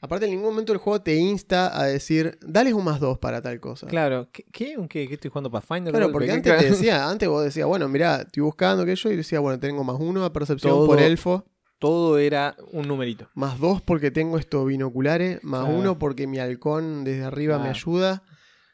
[0.00, 3.40] Aparte, en ningún momento el juego te insta a decir, dale un más 2 para
[3.40, 3.86] tal cosa.
[3.86, 4.28] Claro.
[4.32, 5.06] ¿Qué, qué, ¿Un qué?
[5.06, 5.92] ¿Qué estoy jugando Pathfinder?
[5.92, 9.16] Claro, ¿Qué- porque antes te decía, antes vos decías, bueno, mira, estoy buscando aquello y
[9.16, 11.44] decía, bueno, tengo más uno a percepción Todo- por elfo,
[11.78, 13.28] Todo era un numerito.
[13.34, 15.78] más dos porque tengo estos binoculares, más Claro.
[15.78, 18.24] uno porque mi halcón desde arriba me ayuda,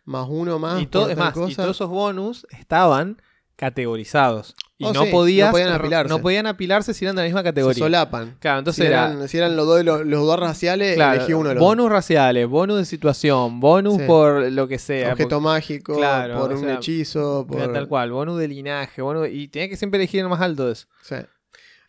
[0.06, 0.80] más uno más.
[0.80, 3.20] y, todo, es más, y todos esos bonus estaban
[3.56, 4.54] categorizados.
[4.80, 6.08] Y Oh, no, sí, podías, no podían apilarse.
[6.08, 7.78] no podían apilarse si eran de la misma se categoría.
[7.84, 8.36] solapan.
[8.38, 11.32] Claro, entonces si, era eran, si eran los dos, los, los dos raciales, claro, elegí
[11.32, 14.04] uno de los bonus raciales, bonus de situación, bonus Sí.
[14.06, 15.12] por lo que sea.
[15.14, 17.72] Objeto mágico, claro, por un sea, hechizo, por...
[17.72, 20.74] Tal cual, bonus de linaje, bonus, y tenía que siempre elegir el más alto de
[20.74, 20.86] eso.
[21.02, 21.16] Sí.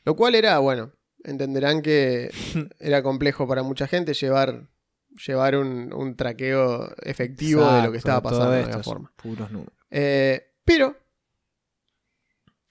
[0.03, 0.91] Lo cual era, bueno,
[1.23, 2.31] entenderán que
[2.79, 4.63] era complejo para mucha gente llevar,
[5.27, 9.11] llevar un, un traqueo efectivo de lo que estaba pasando de son forma.
[9.15, 9.73] Puros números.
[9.91, 10.95] Eh, pero,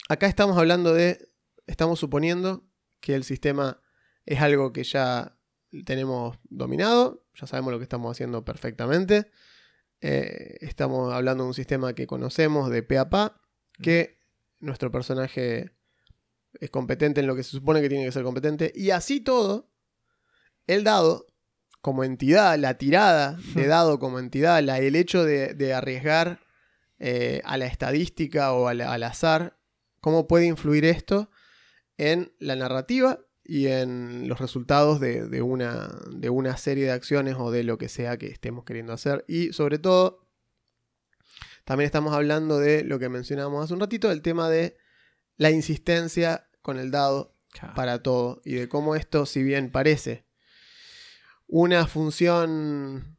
[0.09, 1.31] acá estamos hablando de,
[1.67, 2.65] estamos suponiendo
[3.01, 3.81] que el sistema
[4.27, 5.39] es algo que ya
[5.85, 9.31] tenemos dominado, ya sabemos lo que estamos haciendo perfectamente.
[10.01, 13.41] Eh, estamos hablando de un sistema que conocemos de pe a pa,
[13.83, 14.21] que
[14.61, 15.73] nuestro personaje
[16.55, 18.73] es competente en lo que se supone que tiene que ser competente.
[18.75, 19.71] Y así todo,
[20.67, 21.27] el dado,
[21.81, 26.41] como entidad, la tirada de dado como entidad, la, el hecho de, de arriesgar
[26.99, 29.58] eh, a la estadística o al azar,
[30.01, 31.31] cómo puede influir esto
[31.97, 37.37] en la narrativa y en los resultados de, de una, de una serie de acciones
[37.39, 39.25] o de lo que sea que estemos queriendo hacer.
[39.27, 40.29] Y sobre todo,
[41.65, 44.77] también estamos hablando de lo que mencionábamos hace un ratito, del tema de
[45.37, 47.35] la insistencia con el dado
[47.75, 50.27] para todo y de cómo esto, si bien parece
[51.47, 53.18] una función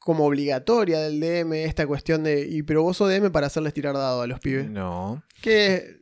[0.00, 3.94] como obligatoria del DM, esta cuestión de, y pero vos sos DM para hacerles tirar
[3.94, 6.00] dado a los pibes, No, que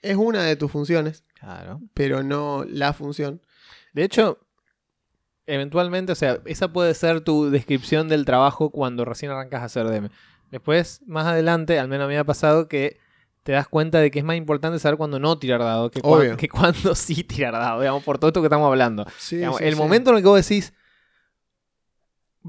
[0.00, 1.80] es una de tus funciones, claro.
[1.94, 3.42] pero no la función.
[3.92, 4.38] De hecho,
[5.46, 9.86] eventualmente, o sea, esa puede ser tu descripción del trabajo cuando recién arrancas a hacer
[9.88, 10.10] DM.
[10.50, 12.98] Después, más adelante, al menos a mí me ha pasado que
[13.42, 16.20] te das cuenta de que es más importante saber cuándo no tirar dado que, cuan-
[16.20, 16.36] Obvio.
[16.36, 19.06] que cuando sí tirar dado, digamos, por todo esto que estamos hablando.
[19.18, 19.78] Sí, Digamos, sí, el sí.
[19.78, 20.72] momento en el que vos decís,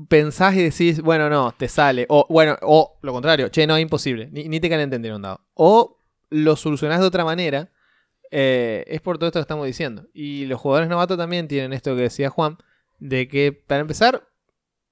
[0.08, 2.06] pensás y decís, bueno, no, te sale.
[2.10, 4.30] O, bueno, o lo contrario, che, no, imposible.
[4.32, 5.42] Ni, ni te caen entender un dado.
[5.54, 7.72] O lo solucionás de otra manera.
[8.32, 10.06] eh, es por todo esto que estamos diciendo.
[10.14, 12.58] Y los jugadores novatos también tienen esto que decía Juan,
[13.00, 14.28] de que para empezar,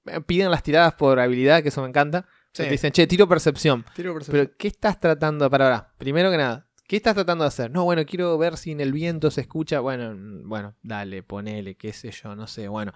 [0.06, 2.26] eh, piden las tiradas por habilidad, que eso me encanta.
[2.52, 2.64] Sí.
[2.64, 3.84] Te dicen, che, tiro percepción.
[3.94, 4.46] Tiro percepción.
[4.46, 5.94] Pero, ¿qué estás tratando para ahora?
[5.98, 7.70] Primero que nada, ¿qué estás tratando de hacer?
[7.70, 9.78] No, bueno, quiero ver si en el viento se escucha.
[9.80, 12.92] Bueno, mm, bueno, dale, ponele, qué sé yo, no sé, bueno.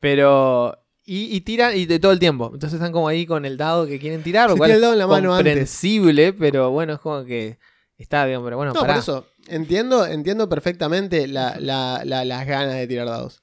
[0.00, 0.85] Pero.
[1.08, 2.46] Y, y tiran y de todo el tiempo.
[2.52, 4.78] Entonces están como ahí con el dado que quieren tirar, lo Se cual tira el
[4.78, 5.52] es dado en la mano antes.
[5.52, 7.58] comprensible, pero bueno, es como que
[7.96, 8.94] está bien, pero bueno, No, pará.
[8.94, 13.40] por eso, entiendo, entiendo perfectamente la- la- la- las ganas de tirar dados.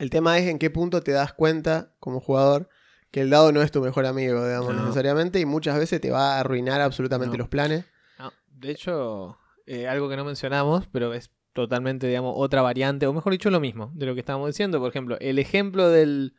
[0.00, 2.68] El tema es en qué punto te das cuenta, como jugador,
[3.12, 4.82] que el dado no es tu mejor amigo, digamos, No.
[4.82, 7.42] necesariamente, y muchas veces te va a arruinar absolutamente No.
[7.42, 7.84] los planes.
[8.18, 13.12] No, de hecho, eh, algo que no mencionamos, pero es totalmente, digamos, otra variante, o
[13.12, 14.80] mejor dicho, lo mismo de lo que estábamos diciendo.
[14.80, 16.34] Por ejemplo, el ejemplo del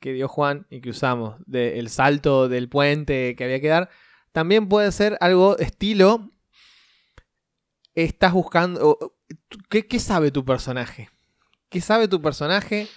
[0.00, 3.90] que dio Juan y que usamos, del salto del puente que había que dar,
[4.32, 6.30] también puede ser algo estilo.
[7.94, 9.16] Estás buscando.
[9.68, 11.10] ¿Qué, qué sabe tu personaje?
[11.68, 12.88] ¿Qué sabe tu personaje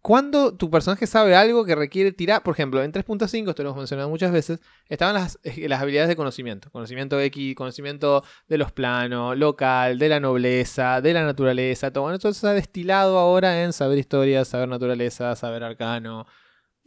[0.00, 3.78] cuando tu personaje sabe algo que requiere tirar, por ejemplo, en 3.5, esto lo hemos
[3.78, 6.70] mencionado muchas veces, estaban las, eh, las habilidades de conocimiento.
[6.70, 12.04] Conocimiento X, conocimiento de los planos, local, de la nobleza, de la naturaleza, todo.
[12.04, 16.26] Bueno, se ha destilado ahora en saber historia, saber naturaleza, saber arcano.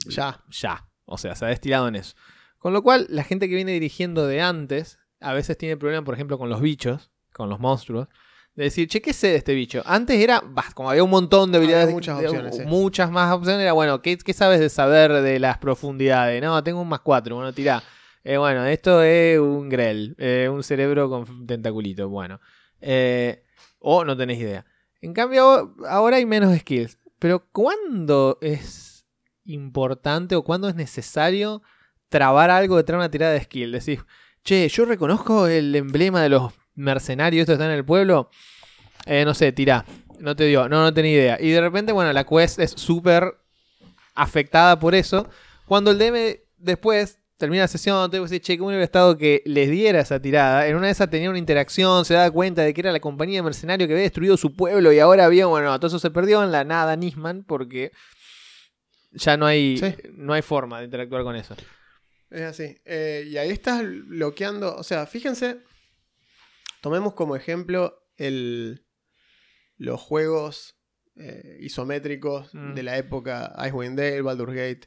[0.08, 0.44] Ya.
[0.50, 0.88] Ya.
[1.06, 2.16] O sea, se ha destilado en eso.
[2.58, 6.16] Con lo cual, la gente que viene dirigiendo de antes, a veces tiene problemas, por
[6.16, 8.08] ejemplo, con los bichos, con los monstruos.
[8.56, 9.82] De decir, che, ¿qué sé de este bicho?
[9.86, 12.64] Antes era, bah, como había un montón de habilidades, muchas de- opciones, sí.
[12.66, 16.42] muchas más opciones, era bueno, ¿qué, qué sabes de saber de las profundidades?
[16.42, 17.84] No, tengo un más cuatro, bueno, tirá.
[18.24, 22.40] Eh, bueno, esto es un grel, eh, un cerebro con tentaculito, bueno.
[22.80, 23.44] Eh,
[23.80, 24.66] o no tenés idea.
[25.02, 26.98] En cambio, ahora hay menos skills.
[27.20, 29.06] Pero ¿cuándo es
[29.44, 31.62] importante o cuándo es necesario
[32.10, 33.72] trabar algo de una tirada de skill?
[33.74, 34.00] Decís,
[34.44, 38.30] che, yo reconozco el emblema de los mercenarios, esto está en el pueblo.
[39.06, 39.86] Eh, no sé, tirá.
[40.20, 41.38] No te dio, no, no tenía idea.
[41.42, 43.36] Y de repente, bueno, la quest es súper
[44.14, 45.30] afectada por eso.
[45.66, 49.70] Cuando el DM después termina la sesión, te decir, che, ¿cómo hubiera estado que les
[49.70, 50.68] diera esa tirada?
[50.68, 53.40] En una de esas tenía una interacción, se daba cuenta de que era la compañía
[53.40, 56.44] de mercenarios que había destruido su pueblo y ahora había, bueno, todo eso se perdió
[56.44, 57.92] en la nada Nisman porque
[59.12, 59.94] ya no hay, Sí.
[60.14, 61.56] no hay forma de interactuar con eso.
[62.30, 62.78] Es así.
[62.86, 64.76] Eh, y ahí estás bloqueando.
[64.76, 65.58] O sea, fíjense.
[66.86, 68.86] Tomemos como ejemplo el,
[69.78, 70.78] los juegos
[71.16, 72.76] eh, isométricos Mm.
[72.76, 74.82] de la época Icewind Dale, Baldur's Gate,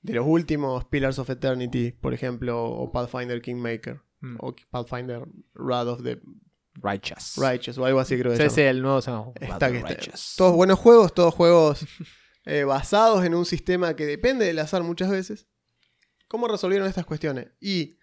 [0.00, 4.36] de los últimos Pillars of Eternity, por ejemplo, o Pathfinder Kingmaker, Mm.
[4.40, 6.18] o Pathfinder Wrath of the
[6.76, 7.36] Righteous.
[7.36, 8.70] Righteous, o algo así creo que Sí, llama.
[8.70, 8.98] el nuevo
[9.38, 10.16] Está que está-.
[10.38, 11.84] Todos buenos juegos, todos juegos
[12.46, 15.46] eh, basados en un sistema que depende del azar muchas veces.
[16.26, 17.48] ¿Cómo resolvieron estas cuestiones?
[17.60, 17.98] Y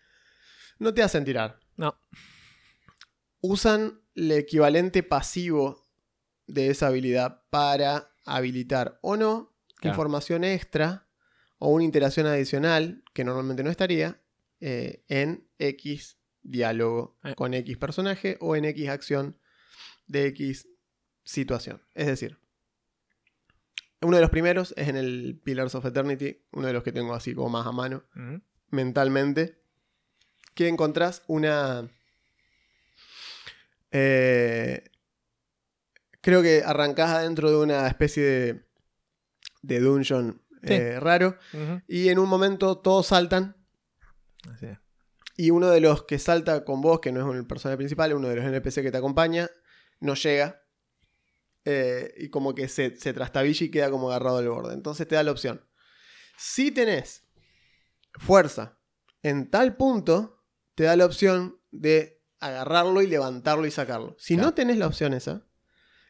[0.78, 1.60] no te hacen tirar.
[1.76, 2.00] No.
[3.42, 5.88] Usan el equivalente pasivo
[6.48, 9.94] de esa habilidad para habilitar o no Claro.
[9.96, 11.08] información extra
[11.58, 14.22] o una interacción adicional que normalmente no estaría
[14.60, 17.34] eh, en X diálogo Eh.
[17.36, 19.40] con X personaje o en X acción
[20.06, 20.68] de X
[21.24, 21.82] situación.
[21.96, 22.38] Es decir,
[24.02, 27.14] uno de los primeros es en el Pillars of Eternity, uno de los que tengo
[27.16, 28.04] así como más a mano
[28.70, 29.62] mentalmente,
[30.54, 31.90] que encontrás una...
[33.92, 34.84] eh,
[36.22, 38.66] creo que arrancás adentro de una especie de,
[39.62, 40.74] de dungeon Sí.
[40.74, 41.38] eh, raro
[41.88, 43.56] y en un momento todos saltan
[44.54, 44.78] Así es.
[45.36, 48.28] y uno de los que salta con vos, que no es el personaje principal, uno
[48.30, 49.50] de los NPC que te acompaña,
[50.02, 50.62] no llega.
[51.66, 54.74] eh, y como que se, se trastabilla y queda como agarrado al borde.
[54.76, 55.68] Entonces te da la opción.
[56.38, 57.24] Si tenés
[58.20, 58.78] fuerza
[59.24, 60.44] en tal punto,
[60.76, 64.16] te da la opción de agarrarlo y levantarlo y sacarlo.
[64.20, 64.50] Si Claro.
[64.50, 65.46] no tenés la opción esa,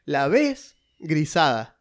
[0.05, 1.79] la ves grisada.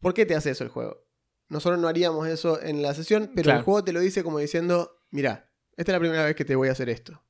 [0.00, 1.06] ¿Por qué te hace eso el juego?
[1.48, 3.58] Nosotros no haríamos eso en la sesión, pero Claro.
[3.60, 6.56] el juego te lo dice como diciendo, mira, esta es la primera vez que te
[6.56, 7.22] voy a hacer esto.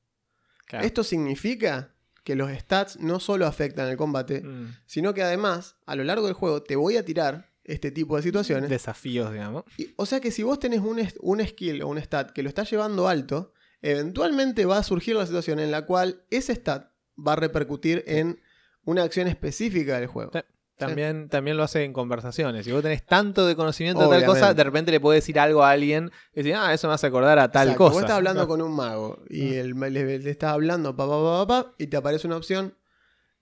[0.67, 0.85] Claro.
[0.87, 4.77] Esto significa que los stats no solo afectan el combate, Mm.
[4.87, 8.23] sino que además, a lo largo del juego, te voy a tirar este tipo de
[8.23, 8.71] situaciones.
[8.71, 9.65] Desafíos, digamos.
[9.77, 12.49] Y- o sea que si vos tenés un, un skill o un stat que lo
[12.49, 17.35] está llevando alto, eventualmente va a surgir la situación en la cual ese stat va
[17.35, 18.41] a repercutir en
[18.85, 20.31] una acción específica del juego.
[20.33, 20.41] Sí.
[20.77, 22.65] También, también lo hace en conversaciones.
[22.65, 25.63] Si vos tenés tanto de conocimiento de tal cosa, de repente le podés decir algo
[25.63, 27.93] a alguien y decir, ah, eso me hace acordar a tal Exacto, cosa.
[27.93, 28.49] Vos estás hablando No.
[28.49, 29.53] con un mago y Mm.
[29.85, 32.77] el, le, le estás hablando pa, pa, pa, pa, pa, y te aparece una opción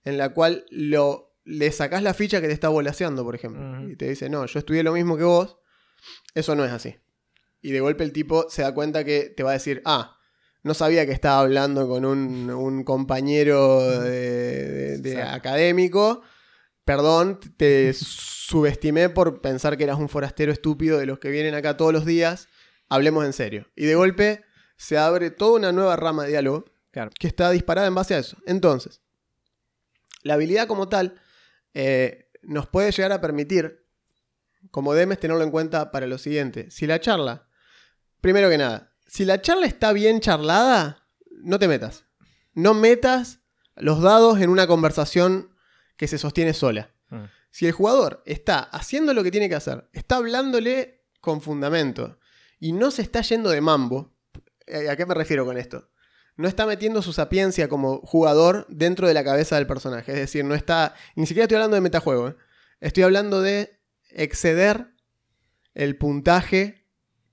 [0.03, 3.89] en la cual lo, le sacás la ficha que te está volaseando, por ejemplo.
[3.89, 5.57] Y te dice, no, yo estudié lo mismo que vos.
[6.35, 6.95] Eso no es así.
[7.61, 10.17] Y de golpe el tipo se da cuenta que te va a decir, ah,
[10.63, 16.21] no sabía que estaba hablando con un, un compañero de, de- académico.
[16.85, 21.77] Perdón, te subestimé por pensar que eras un forastero estúpido de los que vienen acá
[21.77, 22.47] todos los días.
[22.89, 23.67] Hablemos en serio.
[23.75, 24.43] Y de golpe
[24.77, 27.11] se abre toda una nueva rama de diálogo Claro.
[27.17, 28.35] que está disparada en base a eso.
[28.45, 29.01] Entonces,
[30.23, 31.21] la habilidad como tal
[31.73, 33.85] eh, nos puede llegar a permitir,
[34.71, 36.69] como DMs, tenerlo en cuenta para lo siguiente.
[36.69, 37.47] Si la charla,
[38.19, 41.05] primero que nada, si la charla está bien charlada,
[41.43, 42.05] no te metas.
[42.53, 43.41] No metas
[43.75, 45.53] los dados en una conversación
[45.97, 46.91] que se sostiene sola.
[47.09, 47.25] Mm.
[47.49, 52.19] Si el jugador está haciendo lo que tiene que hacer, está hablándole con fundamento
[52.57, 54.15] y no se está yendo de mambo,
[54.65, 55.89] eh, ¿a qué me refiero con esto?
[56.37, 60.13] No está metiendo su sapiencia como jugador dentro de la cabeza del personaje.
[60.13, 60.95] Es decir, no está.
[61.17, 62.29] Ni siquiera estoy hablando de metajuego.
[62.29, 62.35] ¿eh?
[62.79, 63.77] Estoy hablando de
[64.09, 64.95] exceder
[65.73, 66.80] el puntaje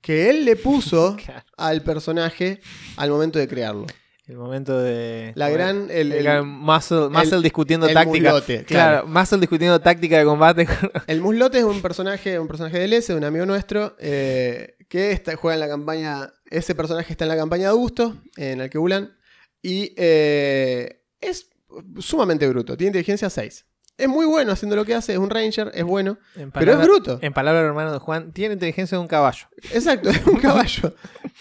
[0.08, 1.42] que él le puso Claro.
[1.58, 2.60] al personaje
[2.96, 3.84] al momento de crearlo.
[4.26, 5.32] El momento de.
[5.34, 5.88] La gran.
[5.90, 8.30] El, El, el- Muscle, Muscle discutiendo el táctica.
[8.30, 9.02] muslote, claro.
[9.04, 9.06] claro.
[9.06, 10.66] Muscle discutiendo táctica de combate.
[11.06, 15.36] el Muslote es un personaje, un personaje del S, un amigo nuestro, eh, que está-
[15.36, 16.32] juega en la campaña.
[16.50, 19.14] Ese personaje está en la campaña de Augusto, en Alquebulan,
[19.62, 21.50] y eh, es
[21.98, 22.76] sumamente bruto.
[22.78, 23.66] Tiene inteligencia 6.
[23.98, 26.86] Es muy bueno haciendo lo que hace, es un ranger, es bueno, en pero es
[26.86, 27.18] bruto.
[27.20, 29.48] En palabras del hermano de Juan, tiene inteligencia de un caballo.
[29.72, 30.94] Exacto, es un caballo.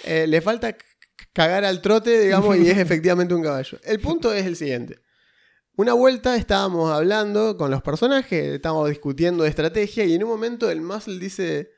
[0.03, 0.75] Eh, le falta
[1.33, 3.77] cagar al trote, digamos, y es efectivamente un caballo.
[3.83, 4.99] El punto es el siguiente.
[5.75, 10.71] Una vuelta estábamos hablando con los personajes, estábamos discutiendo de estrategia y en un momento
[10.71, 11.69] el Muscle dice,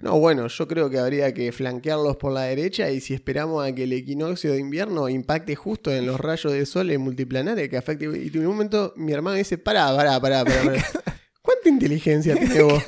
[0.00, 3.72] no, bueno, yo creo que habría que flanquearlos por la derecha y si esperamos a
[3.74, 7.76] que el equinoccio de invierno impacte justo en los rayos del sol en multiplanares que
[7.76, 8.04] afecte...
[8.04, 10.62] Y en un momento mi hermano dice, pará, pará, pará, pará.
[10.64, 10.84] pará.
[11.42, 12.82] ¿Cuánta inteligencia tenés vos?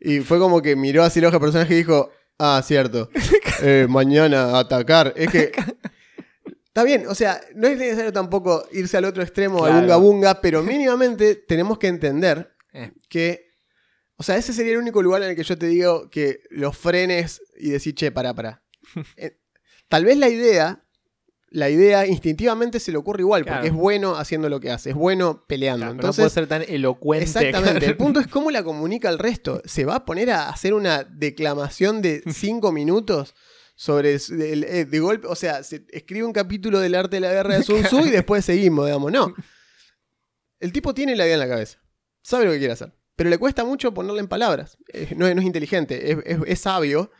[0.00, 3.08] Y fue como que miró así el ojo del personaje y dijo, ah, cierto,
[3.62, 5.12] eh, mañana atacar.
[5.16, 5.52] Es que...
[6.66, 9.82] Está bien, o sea, no es necesario tampoco irse al otro extremo, al Claro.
[9.82, 12.90] bunga bunga, pero mínimamente tenemos que entender Eh.
[13.08, 13.51] que...
[14.22, 16.78] O sea, ese sería el único lugar en el que yo te digo que los
[16.78, 18.62] frenes y decir, che, pará, pará.
[19.16, 19.36] Eh,
[19.88, 20.84] tal vez la idea,
[21.48, 23.56] la idea instintivamente se le ocurre igual, Claro.
[23.58, 25.86] porque es bueno haciendo lo que hace, es bueno peleando.
[25.86, 27.24] Claro, Entonces, no puede ser tan elocuente.
[27.24, 27.84] Exactamente.
[27.84, 29.60] El punto es cómo la comunica al resto.
[29.64, 33.34] ¿Se va a poner a hacer una declamación de cinco minutos
[33.74, 35.26] sobre eh, de golpe?
[35.26, 38.10] O sea, se escribe un capítulo del arte de la guerra de Sun Tzu y
[38.10, 39.10] después seguimos, digamos.
[39.10, 39.34] No.
[40.60, 41.80] El tipo tiene la idea en la cabeza.
[42.22, 42.92] Sabe lo que quiere hacer.
[43.16, 44.78] Pero le cuesta mucho ponerla en palabras.
[44.92, 46.12] Eh, No, es- no es inteligente.
[46.12, 47.10] Es, es- es sabio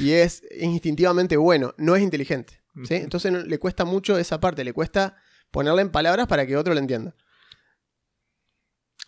[0.00, 1.74] y es, es instintivamente bueno.
[1.78, 2.60] No es inteligente.
[2.86, 2.94] ¿sí?
[2.94, 4.64] Entonces no- le cuesta mucho esa parte.
[4.64, 5.16] Le cuesta
[5.50, 7.14] ponerla en palabras para que otro la entienda.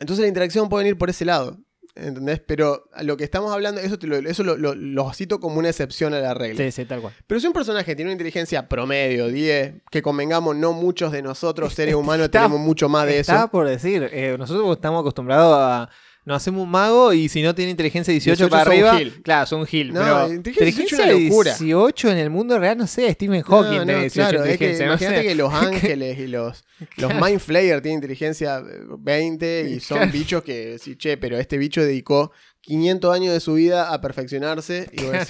[0.01, 1.59] Entonces la interacción puede venir por ese lado.
[1.95, 2.41] ¿Entendés?
[2.47, 5.59] Pero a lo que estamos hablando, eso, te lo, eso lo, lo- lo cito como
[5.59, 6.63] una excepción a la regla.
[6.65, 7.13] Sí, sí, tal cual.
[7.27, 11.75] Pero si un personaje tiene una inteligencia promedio, 10, que convengamos, no muchos de nosotros,
[11.75, 13.51] seres humanos, Está- tenemos mucho más de Estaba eso.
[13.51, 15.91] por decir, eh, nosotros estamos acostumbrados a.
[16.29, 19.23] Nos hacemos un mago y si no tiene inteligencia 18, 18 para son arriba, Gil.
[19.23, 19.93] claro, son Gil.
[19.93, 21.57] No, pero inteligencia 18 es una locura.
[21.59, 24.59] 18 en el mundo real, no sé, Stephen Hawking No, no, tiene 18 claro, es
[24.59, 24.87] que inteligencia.
[24.87, 25.27] imagínate sé.
[25.29, 27.25] que los ángeles y los, los Claro.
[27.27, 28.63] Mind Flayer tienen inteligencia eh,
[28.99, 30.13] 20 y son Claro.
[30.13, 34.91] bichos que, sí, che, pero este bicho dedicó 500 años de su vida a perfeccionarse
[34.93, 35.25] y vos Claro.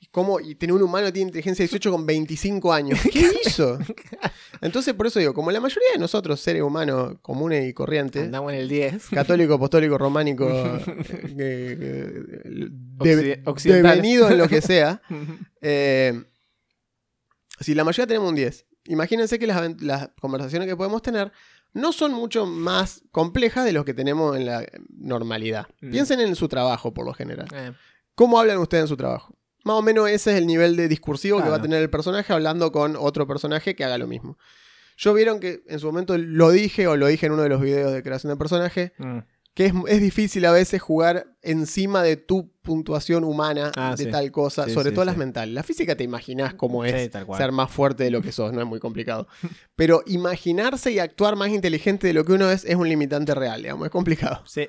[0.00, 0.40] Decís, ¿cómo?
[0.40, 2.98] Y tener un humano tiene inteligencia 18 con 25 años.
[3.12, 3.78] ¿Qué hizo?
[4.60, 8.52] Entonces, por eso digo, como la mayoría de nosotros, seres humanos comunes y corrientes, Andamos
[8.52, 9.08] en el 10.
[9.10, 10.48] católico, apostólico, románico,
[11.38, 13.96] eh, de- occidental.
[13.96, 15.00] devenido en lo que sea,
[15.60, 16.22] eh,
[17.60, 21.30] si la mayoría tenemos un 10, imagínense que las conversaciones que podemos tener
[21.72, 24.66] no son mucho más complejas de los que tenemos en la
[24.98, 25.68] normalidad.
[25.80, 25.90] Mm.
[25.90, 27.46] Piensen en su trabajo, por lo general.
[27.54, 27.72] Eh,
[28.14, 29.36] ¿Cómo hablan ustedes en su trabajo?
[29.64, 32.32] Más o menos ese es el nivel de discursivo que va a tener el personaje
[32.32, 34.38] hablando con otro personaje que haga lo mismo.
[34.96, 37.60] Yo vieron que en su momento lo dije o lo dije en uno de los
[37.60, 39.18] videos de creación de personaje, mm.
[39.54, 44.10] que es, es difícil a veces jugar encima de tu puntuación humana Ah, de sí.
[44.10, 45.54] tal cosa, Sí, sobre sí, todo las mentales.
[45.54, 48.66] La física te imaginas cómo es ser más fuerte de lo que sos, no es
[48.66, 49.26] muy complicado.
[49.74, 53.62] Pero imaginarse y actuar más inteligente de lo que uno es es un limitante real,
[53.62, 54.42] digamos, es complicado.
[54.46, 54.68] Sí.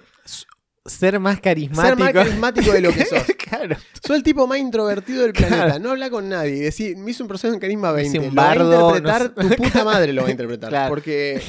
[0.86, 1.88] Ser más carismático.
[1.88, 3.24] Ser más carismático de lo que sos.
[3.50, 3.76] claro.
[4.04, 5.80] Soy el tipo más introvertido del planeta, Claro.
[5.80, 6.56] no habla con nadie.
[6.56, 8.18] y Decir, me hizo un proceso en carisma 20.
[8.18, 9.56] Hice un lo va a interpretar, no sé.
[9.56, 10.70] tu puta madre lo va a interpretar.
[10.70, 10.90] Claro.
[10.90, 11.42] Porque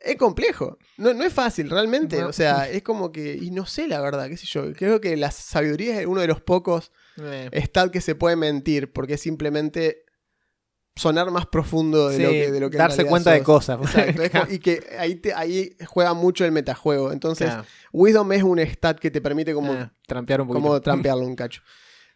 [0.00, 0.78] es complejo.
[0.96, 2.20] No, no es fácil, realmente.
[2.20, 2.28] No.
[2.28, 3.38] O sea, es como que.
[3.40, 4.72] Y no sé la verdad, qué sé yo.
[4.72, 8.92] Creo que la sabiduría es uno de los pocos Eh, stats que se puede mentir,
[8.92, 10.04] porque es simplemente
[10.94, 13.78] sonar más profundo de sí, lo que, de lo que en darse cuenta de cosas.
[13.96, 17.12] Exacto, y que ahí, te- ahí juega mucho el metajuego.
[17.12, 17.64] Entonces, Claro.
[17.92, 20.62] Wisdom es un stat que te permite como trampear un poquito.
[20.62, 21.62] como trampearlo un cacho.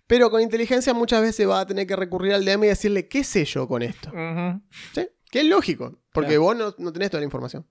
[0.07, 3.25] Pero con inteligencia muchas veces va a tener que recurrir al DM y decirle, ¿qué
[3.25, 4.11] sé yo con esto?
[4.95, 5.09] ¿Sí?
[5.31, 6.43] Que es lógico, porque Claro.
[6.43, 7.67] vos no, no tenés toda la información.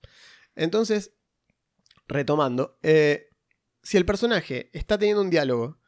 [0.54, 1.12] Entonces,
[2.08, 3.28] retomando, eh,
[3.82, 5.78] si el personaje está teniendo un diálogo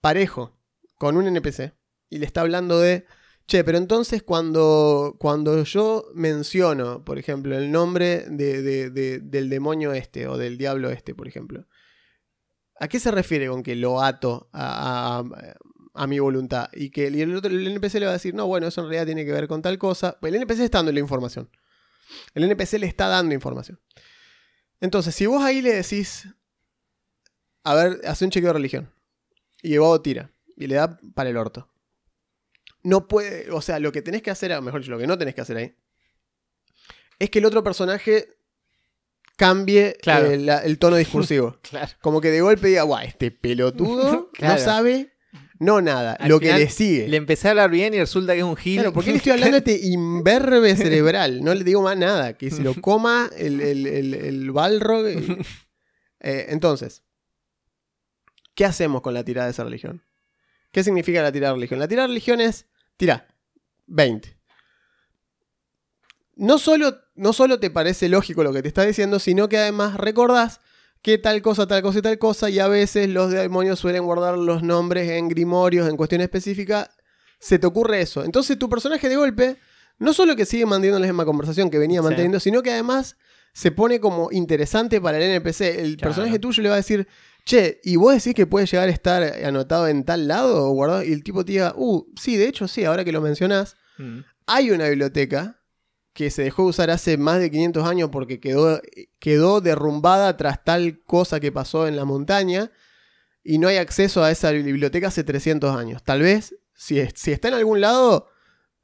[0.00, 0.58] parejo
[0.98, 1.72] con un NPC
[2.10, 3.06] y le está hablando de,
[3.46, 9.48] che, pero entonces cuando, cuando yo menciono, por ejemplo, el nombre de- de- de- del
[9.48, 11.66] demonio este o del diablo este, por ejemplo,
[12.80, 15.22] ¿a qué se refiere con que lo ato a,
[15.94, 16.68] a- mi voluntad?
[16.72, 19.32] Y que el NPC le va a decir, no, bueno, eso en realidad tiene que
[19.32, 20.18] ver con tal cosa.
[20.20, 21.48] Pues el NPC está dando la información.
[22.34, 23.80] El NPC le está dando información.
[24.80, 26.28] Entonces, si vos ahí le decís,
[27.64, 28.90] a ver, hace un chequeo de religión.
[29.62, 30.30] Y Evo tira.
[30.56, 31.68] Y le da para el orto.
[32.86, 35.18] No puede, o sea, lo que tenés que hacer, o mejor dicho, lo que no
[35.18, 35.74] tenés que hacer ahí,
[37.18, 38.28] es que el otro personaje
[39.36, 40.30] cambie Claro.
[40.30, 41.58] eh, la- el tono discursivo.
[41.68, 41.92] Claro.
[42.00, 44.54] Como que de golpe diga, guau, este pelotudo Claro.
[44.54, 45.12] no sabe
[45.58, 47.08] No nada, Al lo que le sigue.
[47.08, 48.74] Le empecé a hablar bien y resulta que es un gil.
[48.76, 51.42] Claro, ¿por qué le estoy hablando de este imberbe cerebral?
[51.42, 55.08] No le digo más nada, que se lo coma el, el, el, el Balrog.
[55.08, 55.38] y-
[56.20, 57.02] Eh, entonces,
[58.54, 60.02] ¿qué hacemos con la tirada de esa religión?
[60.72, 61.80] ¿Qué significa la tirada de religión?
[61.80, 62.66] La tirada de religión es,
[62.96, 63.26] tira,
[63.86, 64.36] 20.
[66.36, 69.94] No solo, no solo te parece lógico lo que te está diciendo, sino que además
[69.96, 70.60] recordás
[71.02, 74.36] que tal cosa, tal cosa y tal cosa, y a veces los demonios suelen guardar
[74.36, 76.90] los nombres en grimorios, en cuestión específica,
[77.38, 78.24] se te ocurre eso.
[78.24, 79.56] Entonces tu personaje de golpe,
[79.98, 82.04] no solo que sigue manteniendo la misma conversación que venía Sí.
[82.04, 83.16] manteniendo, sino que además
[83.52, 85.80] se pone como interesante para el NPC.
[85.80, 86.10] El Claro.
[86.10, 87.06] personaje tuyo le va a decir,
[87.46, 91.02] che, ¿y vos decís que puede llegar a estar anotado en tal lado o guardado?
[91.02, 94.18] Y el tipo te diga, uh, sí, de hecho sí, ahora que lo mencionás, Mm.
[94.46, 95.62] hay una biblioteca
[96.12, 98.80] que se dejó de usar hace más de 500 años porque quedó,
[99.18, 102.70] quedó derrumbada tras tal cosa que pasó en la montaña
[103.42, 106.02] y no hay acceso a esa biblioteca hace 300 años.
[106.02, 108.28] Tal vez, si, es- si está en algún lado,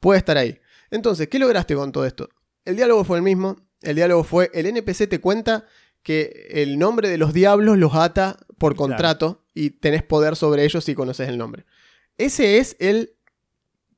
[0.00, 0.58] puede estar ahí.
[0.90, 2.28] Entonces, ¿qué lograste con todo esto?
[2.64, 3.56] El diálogo fue el mismo.
[3.82, 5.66] El diálogo fue, el NPC te cuenta
[6.02, 8.88] que el nombre de los diablos los ata por Claro.
[8.90, 11.64] contrato y tenés poder sobre ellos si conoces el nombre.
[12.16, 13.16] Ese es el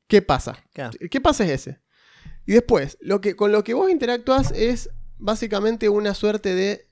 [0.08, 0.64] ¿qué pasa?
[0.72, 0.92] Claro.
[1.10, 1.80] ¿Qué pasa es ese?
[2.46, 6.86] Y después, lo que, con lo que vos interactúas es básicamente una suerte de.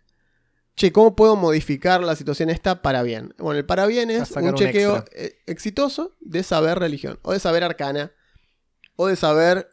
[0.74, 3.34] Che, ¿cómo puedo modificar la situación esta para bien?
[3.38, 7.62] Bueno, el para bien es un chequeo eh, exitoso de saber religión, o de saber
[7.62, 8.12] arcana,
[8.96, 9.68] o de saber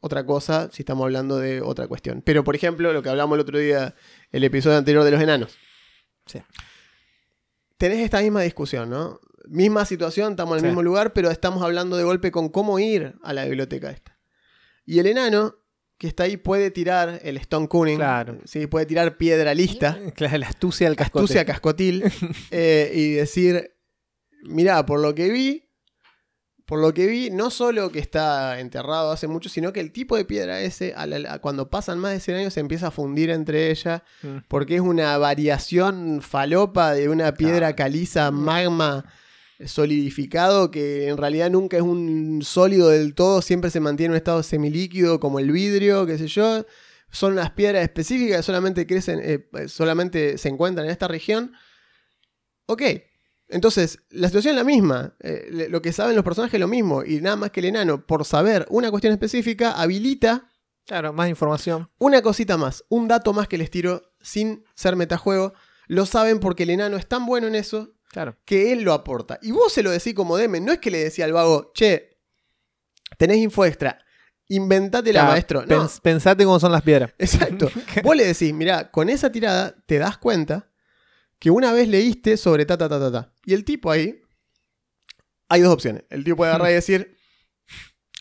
[0.00, 2.22] otra cosa si estamos hablando de otra cuestión.
[2.24, 3.94] Pero, por ejemplo, lo que hablamos el otro día,
[4.30, 5.56] el episodio anterior de los enanos.
[6.26, 6.40] Sí.
[7.78, 9.20] Tenés esta misma discusión, ¿no?
[9.48, 10.66] Misma situación, estamos en el Sí.
[10.68, 14.18] mismo lugar, pero estamos hablando de golpe con cómo ir a la biblioteca esta.
[14.84, 15.56] Y el enano
[15.98, 18.38] que está ahí puede tirar el Stone Cunning, Claro.
[18.44, 18.66] ¿sí?
[18.66, 21.24] puede tirar piedra lista, Claro, la astucia del cascote.
[21.24, 22.04] astucia cascotil,
[22.50, 23.72] eh, y decir,
[24.42, 25.65] mirá, por lo que vi,
[26.66, 30.16] por lo que vi, no solo que está enterrado hace mucho, sino que el tipo
[30.16, 32.90] de piedra ese, a la- a- cuando pasan más de 100 años, se empieza a
[32.90, 34.38] fundir entre ellas, Mm.
[34.48, 39.04] porque es una variación falopa de una piedra caliza, magma
[39.64, 44.16] solidificado, que en realidad nunca es un sólido del todo, siempre se mantiene en un
[44.16, 46.66] estado semilíquido, como el vidrio, qué sé yo.
[47.10, 51.52] Son unas piedras específicas que solamente crecen, eh, solamente se encuentran en esta región.
[52.66, 52.82] Ok,
[53.48, 55.14] entonces la situación es la misma.
[55.20, 57.04] Eh, lo que saben los personajes es lo mismo.
[57.04, 60.50] Y nada más que el enano, por saber una cuestión específica, habilita
[60.86, 61.90] Claro, más información.
[61.98, 65.52] una cosita más, un dato más que les tiro sin ser metajuego.
[65.88, 68.36] Lo saben porque el enano es tan bueno en eso Claro.
[68.44, 69.38] que él lo aporta.
[69.42, 72.18] Y vos se lo decís como Demen, no es que le decía al vago, che,
[73.18, 73.98] tenés info extra,
[74.48, 75.66] inventatela, Claro, maestro.
[75.66, 77.12] No, pens- pensate cómo son las piedras.
[77.18, 77.68] exacto.
[78.04, 80.68] vos le decís, mirá, con esa tirada te das cuenta
[81.38, 83.34] que una vez leíste sobre ta, ta, ta, ta, ta.
[83.44, 84.20] Y el tipo ahí,
[85.48, 86.04] hay dos opciones.
[86.10, 87.16] El tipo puede agarrar y decir,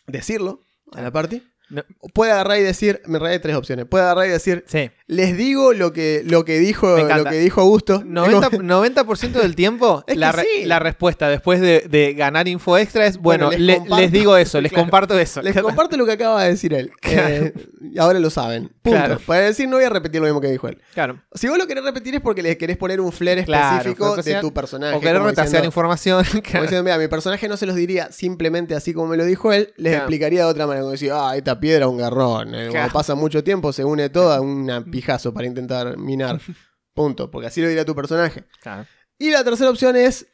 [0.08, 1.42] decirlo a la party.
[1.70, 1.84] No.
[2.14, 3.86] Puede agarrar y decir, me hay tres opciones.
[3.86, 4.92] Puede agarrar y decir, Sí.
[5.08, 8.02] Les digo lo que, lo que dijo lo que dijo Augusto.
[8.02, 10.66] 90%, 90% del tiempo, Es que la, re- sí.
[10.66, 14.02] la respuesta después de, de ganar info extra es, bueno, Bueno, les le- comparto.
[14.02, 14.84] les digo eso, les Claro.
[14.86, 15.42] comparto eso.
[15.42, 16.92] Les comparto lo que acaba de decir él.
[17.18, 17.54] Eh,
[17.94, 18.64] y ahora lo saben.
[18.82, 18.98] Punto.
[19.00, 19.20] Claro.
[19.26, 20.80] Para decir, no voy a repetir lo mismo que dijo él.
[20.94, 21.22] Claro.
[21.34, 24.54] Si vos lo querés repetir es porque le querés poner un flair específico de tu
[24.54, 24.96] personaje.
[24.98, 26.24] O como retasear información.
[26.26, 29.54] como diciendo, mira, mi personaje no se los diría simplemente así como me lo dijo
[29.54, 30.82] él, les explicaría de otra manera.
[30.82, 32.50] Como decir, ah, esta piedra es un garrón.
[32.50, 32.72] eh, Claro.
[32.72, 36.40] Cuando pasa mucho tiempo se une toda una pijazo para intentar minar.
[36.94, 37.30] Punto.
[37.30, 38.46] Porque así lo diría tu personaje.
[38.62, 38.88] Claro.
[39.18, 40.28] Y la tercera opción es,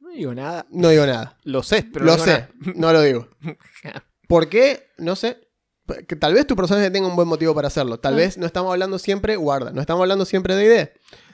[0.00, 0.66] No digo nada.
[0.70, 1.38] no digo nada.
[1.44, 3.28] Lo sé, pero lo no sé, no lo digo.
[4.28, 4.88] ¿Por qué?
[4.98, 5.38] No sé.
[6.08, 7.98] Que tal vez tu personaje tenga un buen motivo para hacerlo.
[8.00, 8.16] Tal Mm.
[8.16, 10.88] vez no estamos hablando siempre, guarda, no estamos hablando siempre de ID.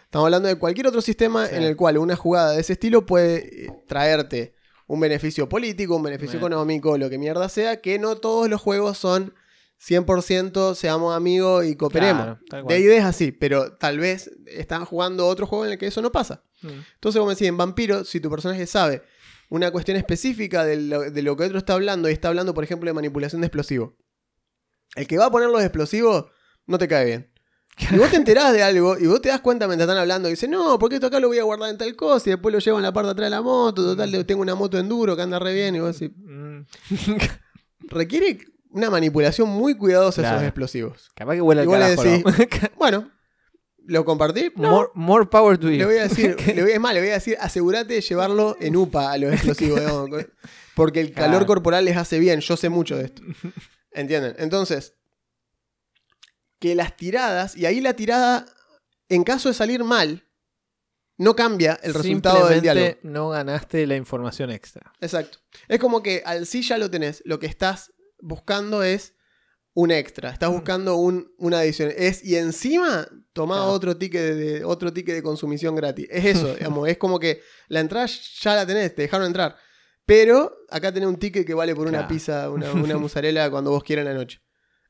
[0.04, 1.54] Estamos hablando de cualquier otro sistema Sí.
[1.54, 4.54] en el cual una jugada de ese estilo puede eh, traerte
[4.88, 8.98] un beneficio político, un beneficio económico, lo que mierda sea, que no todos los juegos
[8.98, 9.34] son
[9.80, 12.38] 100% seamos amigos y cooperemos.
[12.48, 15.86] Claro, de ID es así, pero tal vez están jugando otro juego en el que
[15.86, 16.42] eso no pasa.
[16.62, 16.68] Mm.
[16.94, 19.02] Entonces, como decía, en Vampiro, si tu personaje sabe
[19.48, 22.62] una cuestión específica de lo, de lo que otro está hablando y está hablando, por
[22.62, 23.92] ejemplo, de manipulación de explosivos,
[24.96, 26.26] el que va a poner los explosivos
[26.66, 27.32] no te cae bien.
[27.90, 30.32] Y vos te enterás de algo y vos te das cuenta mientras están hablando y
[30.32, 32.58] dices, no, porque esto acá lo voy a guardar en tal cosa y después lo
[32.58, 35.22] llevo en la parte de atrás de la moto, total, tengo una moto enduro que
[35.22, 36.14] anda re bien y vos decís,
[36.60, 36.66] Mm.
[37.88, 38.38] requiere
[38.72, 40.46] una manipulación muy cuidadosa esos Claro.
[40.46, 41.10] explosivos.
[41.14, 42.02] Capaz que huele al Igual carajo.
[42.02, 42.68] decís, ¿no?
[42.78, 43.10] Bueno,
[43.86, 44.52] ¿lo compartí?
[44.56, 44.70] No.
[44.70, 45.78] more, more power to you.
[45.78, 48.56] Le voy a decir, le voy, es más, le voy a decir, asegúrate de llevarlo
[48.60, 49.80] en UPA a los explosivos,
[50.74, 51.46] porque el calor Claro.
[51.46, 53.22] corporal les hace bien, yo sé mucho de esto.
[53.92, 54.34] ¿Entienden?
[54.38, 54.94] Entonces,
[56.58, 58.46] que las tiradas, y ahí la tirada,
[59.08, 60.24] en caso de salir mal,
[61.16, 62.88] no cambia el resultado del diálogo.
[63.02, 64.92] No ganaste la información extra.
[65.00, 65.38] Exacto.
[65.68, 67.22] Es como que al sí ya lo tenés.
[67.26, 67.92] Lo que estás
[68.22, 69.14] buscando es
[69.72, 70.30] un extra.
[70.30, 71.92] Estás buscando un, una adición.
[71.96, 73.70] Es, y encima toma Claro.
[73.70, 76.06] otro ticket de, otro ticket de consumición gratis.
[76.10, 76.88] Es eso, digamos.
[76.88, 79.56] Es como que la entrada ya la tenés, te dejaron entrar.
[80.04, 83.84] Pero acá tenés un ticket que vale por una pizza, una, una mozzarella cuando vos
[83.84, 84.40] quieras en la noche.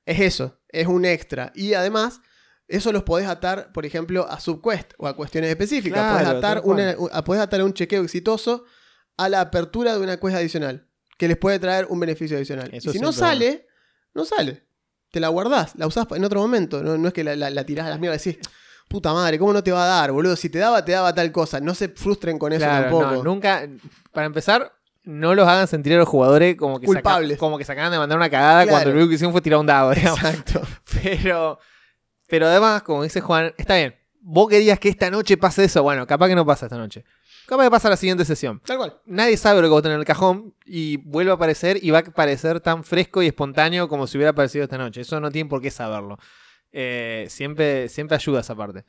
[0.07, 1.53] Es eso, es un extra.
[1.55, 2.21] Y además,
[2.67, 5.99] eso los podés atar, por ejemplo, a subquest o a cuestiones específicas.
[6.01, 8.65] Claro, podés, atar una, a- podés atar un chequeo exitoso
[9.19, 10.89] a la apertura de una quest adicional.
[11.21, 12.71] Que les puede traer un beneficio adicional.
[12.73, 13.67] Eso y si no sale,
[14.15, 14.65] no sale.
[15.11, 16.83] Te la guardás, la usás en otro momento.
[16.83, 18.49] No, no es que la, la, la tirás a las mierdas y decís,
[18.89, 20.35] puta madre, ¿cómo no te va a dar, boludo?
[20.37, 21.61] Si te daba, te daba tal cosa.
[21.61, 23.11] No se frustren con eso Claro, tampoco.
[23.17, 23.69] no, nunca.
[24.13, 24.73] Para empezar,
[25.05, 27.39] no los hagan sentir a los jugadores como que, saca- Culpables.
[27.39, 28.71] como que se acaban de mandar una cagada Claro.
[28.71, 30.19] cuando lo único que hicieron fue tirar un dado, digamos.
[30.25, 30.63] Exacto.
[31.03, 31.59] Pero,
[32.29, 33.95] pero además, como dice Juan, está bien.
[34.23, 35.83] Vos querías que esta noche pase eso.
[35.83, 37.05] Bueno, capaz que no pasa esta noche.
[37.51, 38.63] Capaz que pasa la siguiente sesión.
[38.65, 38.97] Tal cual.
[39.07, 41.99] Nadie sabe lo que vos tenés en el cajón y vuelve a aparecer y va
[41.99, 45.01] a parecer tan fresco y espontáneo como si hubiera aparecido esta noche.
[45.01, 46.17] Eso no tienen por qué saberlo.
[46.71, 48.85] Eh, siempre, siempre ayuda esa parte.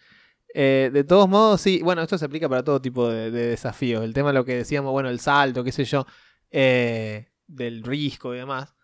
[0.53, 4.03] Eh, de todos modos, sí, bueno, esto se aplica para todo tipo de, de desafíos.
[4.03, 6.05] El tema de lo que decíamos, bueno, el salto, qué sé yo,
[6.51, 8.75] eh, del risco y demás.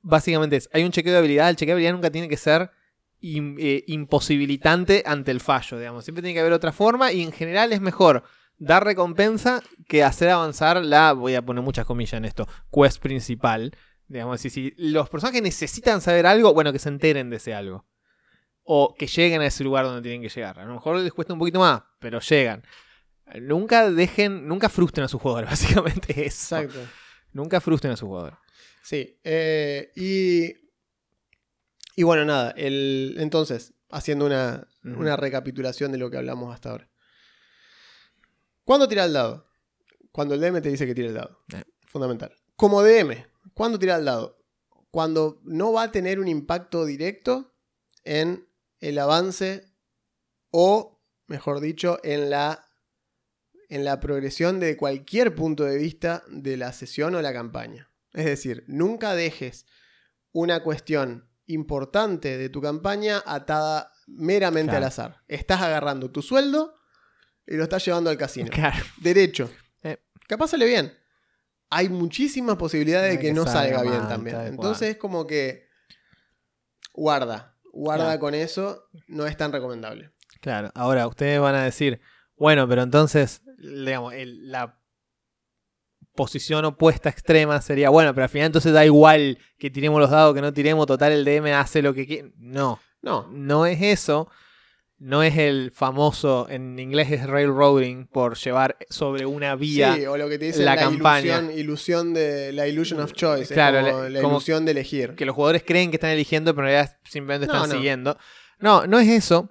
[0.00, 2.70] Básicamente es, hay un chequeo de habilidad, el chequeo de habilidad nunca tiene que ser
[3.22, 6.04] eh, imposibilitante ante el fallo, digamos.
[6.04, 8.24] Siempre tiene que haber otra forma y en general es mejor
[8.58, 13.76] dar recompensa que hacer avanzar la, voy a poner muchas comillas en esto, quest principal.
[14.08, 17.86] Digamos, si, si los personajes necesitan saber algo, bueno, que se enteren de ese algo.
[18.64, 20.58] O que lleguen a ese lugar donde tienen que llegar.
[20.58, 22.62] A lo mejor les cuesta un poquito más, pero llegan.
[23.40, 26.58] Nunca dejen, nunca frustren a sus jugadores, básicamente eso.
[26.58, 26.78] Exacto.
[27.32, 28.38] Nunca frustren a sus jugadores.
[28.82, 29.18] Sí.
[29.24, 30.61] eh, y.
[31.96, 32.52] Y bueno, nada.
[32.56, 36.88] El, entonces, haciendo una, una recapitulación de lo que hablamos hasta ahora.
[38.64, 39.46] ¿Cuándo tira el dado?
[40.12, 41.44] Cuando el DM te dice que tira el dado.
[41.54, 41.64] Eh.
[41.86, 42.34] Fundamental.
[42.56, 44.38] Como DM, ¿cuándo tira el dado?
[44.90, 47.52] Cuando no va a tener un impacto directo
[48.04, 48.48] en
[48.80, 49.72] el avance
[50.50, 52.68] o, mejor dicho, en la,
[53.68, 57.90] en la progresión de cualquier punto de vista de la sesión o la campaña.
[58.12, 59.66] Es decir, nunca dejes
[60.32, 64.84] una cuestión importante de tu campaña atada meramente Claro.
[64.84, 65.16] al azar.
[65.28, 66.74] Estás agarrando tu sueldo
[67.46, 68.48] y lo estás llevando al casino.
[68.50, 68.84] Claro.
[68.98, 69.50] Derecho.
[69.82, 69.98] Eh.
[70.28, 70.92] Capaz sale bien.
[71.70, 74.36] Hay muchísimas posibilidades de que, que no salga salga bien también.
[74.42, 75.68] Entonces es como que
[76.92, 77.56] guarda.
[77.72, 78.20] Guarda Claro.
[78.20, 78.88] con eso.
[79.08, 80.12] No es tan recomendable.
[80.40, 82.00] Claro, ahora ustedes van a decir,
[82.36, 84.78] bueno, pero entonces, digamos, el- la
[86.14, 90.34] posición opuesta extrema sería, bueno, pero al final entonces da igual que tiremos los dados,
[90.34, 92.32] que no tiremos, total el DM hace lo que quiere.
[92.36, 93.26] No, No.
[93.30, 94.28] no es eso.
[95.04, 99.96] No es el famoso, en inglés es railroading, por llevar sobre una vía.
[99.96, 101.38] Sí, o lo que te dice la la, campaña.
[101.38, 103.42] Ilusión, ilusión de la illusion of choice.
[103.42, 105.14] es Claro, como le- la como- ilusión de elegir.
[105.16, 107.74] que los jugadores creen que están eligiendo, pero en realidad simplemente No, están no.
[107.74, 108.16] siguiendo.
[108.60, 109.50] No, no es eso.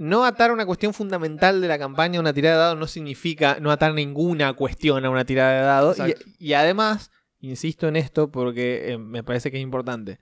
[0.00, 3.58] No atar una cuestión fundamental de la campaña a una tirada de dados no significa
[3.60, 5.98] no atar ninguna cuestión a una tirada de dados.
[6.38, 10.18] Y, además, insisto en esto porque eh, me parece que es importante.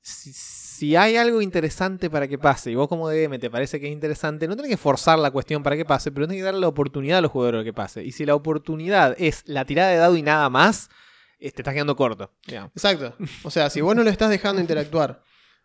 [0.00, 3.86] Si, si hay algo interesante para que pase y vos como DM te parece que
[3.86, 6.58] es interesante, no tenés que forzar la cuestión para que pase, pero tenés que darle
[6.58, 8.02] la oportunidad a los jugadores de que pase.
[8.02, 10.90] Y si la oportunidad es la tirada de dado y nada más,
[11.38, 12.32] eh, te estás quedando corto.
[12.48, 12.72] digamos.
[12.74, 13.14] Exacto.
[13.44, 15.22] O sea, si vos no lo estás dejando interactuar,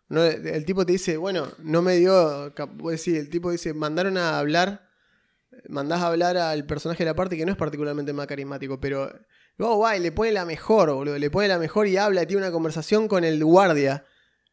[0.08, 2.50] no- el tipo te dice, bueno, no me dio.
[2.90, 4.88] decís, el tipo dice, mandaron a hablar,
[5.68, 9.10] mandás a hablar al personaje de la parte que no es particularmente más carismático, pero
[9.56, 12.42] luego va y le pone la mejor, boludo, le pone la mejor y habla, tiene
[12.42, 14.04] una conversación con el guardia,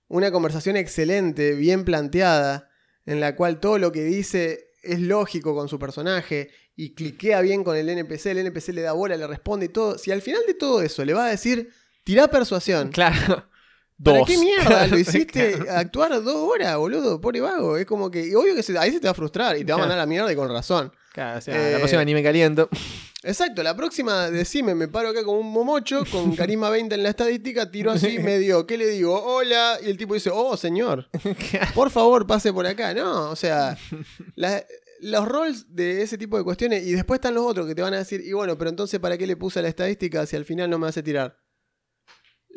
[0.07, 2.69] una conversación excelente, bien planteada,
[3.05, 7.63] en la cual todo lo que dice es lógico con su personaje y cliquea bien
[7.63, 9.97] con el NPC, el NPC le da bola, le responde y todo.
[9.97, 11.69] Si al final de todo eso le va a decir,
[12.03, 12.89] tirá persuasión.
[12.89, 13.47] Claro.
[14.03, 14.27] ¿Para Dos.
[14.27, 17.19] qué mierda lo hiciste actuar dos horas, boludo?
[17.21, 17.77] Pobre vago.
[17.77, 19.71] Es como que, y obvio que se- ahí se te va a frustrar y te
[19.71, 20.91] va a mandar a la mierda y con razón.
[21.13, 22.67] Claro, o sea, Eh, la próxima ni me caliento.
[23.23, 27.09] Exacto, la próxima, decime, me paro acá como un momocho, con carisma 20 en la
[27.09, 29.19] estadística, tiro así medio, ¿qué le digo?
[29.19, 31.07] Hola, y el tipo dice, oh, señor,
[31.73, 32.93] por favor, pase por acá.
[32.93, 33.77] No, o sea,
[34.35, 34.63] la-
[34.99, 37.93] los roles de ese tipo de cuestiones, y después están los otros que te van
[37.93, 40.45] a decir, y bueno, pero entonces, ¿para qué le puse a la estadística si al
[40.45, 41.37] final no me hace tirar?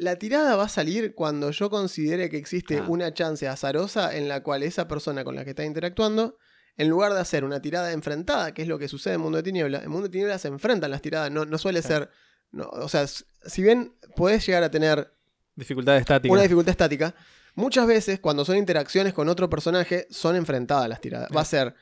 [0.01, 2.84] La tirada va a salir cuando yo considere que existe Ah.
[2.88, 6.36] una chance azarosa en la cual esa persona con la que está interactuando,
[6.76, 9.42] en lugar de hacer una tirada enfrentada, que es lo que sucede en Mundo de
[9.42, 12.05] Tiniebla, en Mundo de Tiniebla se enfrentan las tiradas, no, no suele Claro.
[12.07, 12.11] ser...
[12.53, 15.12] no, o sea, si bien podés llegar a tener
[15.57, 16.32] Dificultad estática.
[16.32, 17.14] una dificultad estática,
[17.57, 21.28] muchas veces cuando son interacciones con otro personaje son enfrentadas las tiradas.
[21.36, 21.74] Va a ser,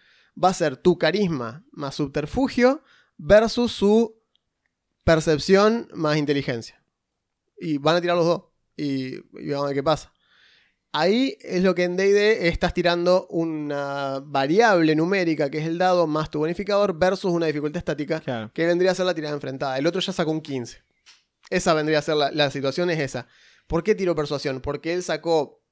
[0.42, 2.82] va a ser tu carisma más subterfugio
[3.18, 4.16] versus su
[5.04, 6.82] percepción más inteligencia.
[7.59, 8.42] Y van a tirar los dos.
[8.76, 10.12] Y, y vamos a ver qué pasa.
[10.92, 16.07] Ahí es lo que en DD estás tirando una variable numérica, que es el dado,
[16.07, 18.50] más tu bonificador, versus una dificultad estática, Claro.
[18.54, 19.76] que vendría a ser la tirada enfrentada.
[19.78, 20.82] El otro ya sacó un 15.
[21.50, 23.26] Esa vendría a ser la, la situación, es esa.
[23.66, 24.61] ¿Por qué tiró persuasión?
[24.62, 25.62] Porque él sacó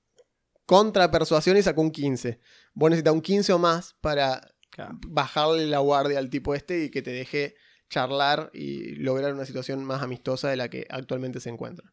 [0.66, 2.41] contra persuasión y sacó un 15.
[2.74, 4.99] Vos necesitas un 15 o más para Claro.
[5.07, 7.55] bajarle la guardia al tipo este y que te deje
[7.95, 11.92] charlar y lograr una situación más amistosa de la que actualmente se encuentra.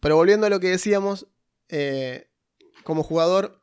[0.00, 1.28] Pero volviendo a lo que decíamos,
[1.68, 2.28] eh,
[2.82, 3.62] como jugador,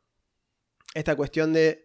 [0.94, 1.84] esta cuestión de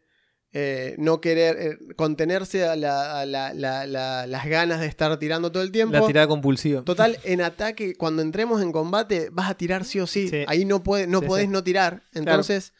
[0.53, 5.17] eh, no querer eh, contenerse a, la- a la- la- la- las ganas de estar
[5.19, 5.93] tirando todo el tiempo.
[5.97, 6.83] La tirada compulsiva.
[6.83, 10.27] Total, en ataque, cuando entremos en combate, vas a tirar sí o sí.
[10.29, 10.43] Sí.
[10.47, 11.51] Ahí no, puede, no Sí, podés sí.
[11.51, 12.03] no tirar.
[12.13, 12.73] Entonces,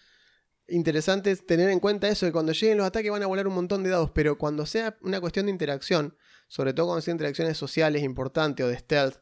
[0.68, 3.54] interesante es tener en cuenta eso, que cuando lleguen los ataques van a volar un
[3.56, 6.16] montón de dados, pero cuando sea una cuestión de interacción,
[6.52, 9.16] sobre todo cuando sean interacciones sociales importantes o de stealth,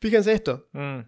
[0.00, 1.02] fíjense esto, Mm.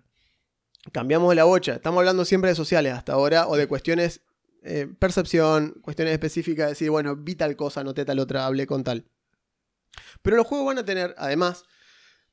[0.93, 4.21] cambiamos de la bocha, estamos hablando siempre de sociales hasta ahora, o de cuestiones,
[4.63, 9.07] eh, percepción, cuestiones específicas, decir, bueno, vi tal cosa, noté tal otra, hablé con tal.
[10.23, 11.65] Pero los juegos van a tener, además,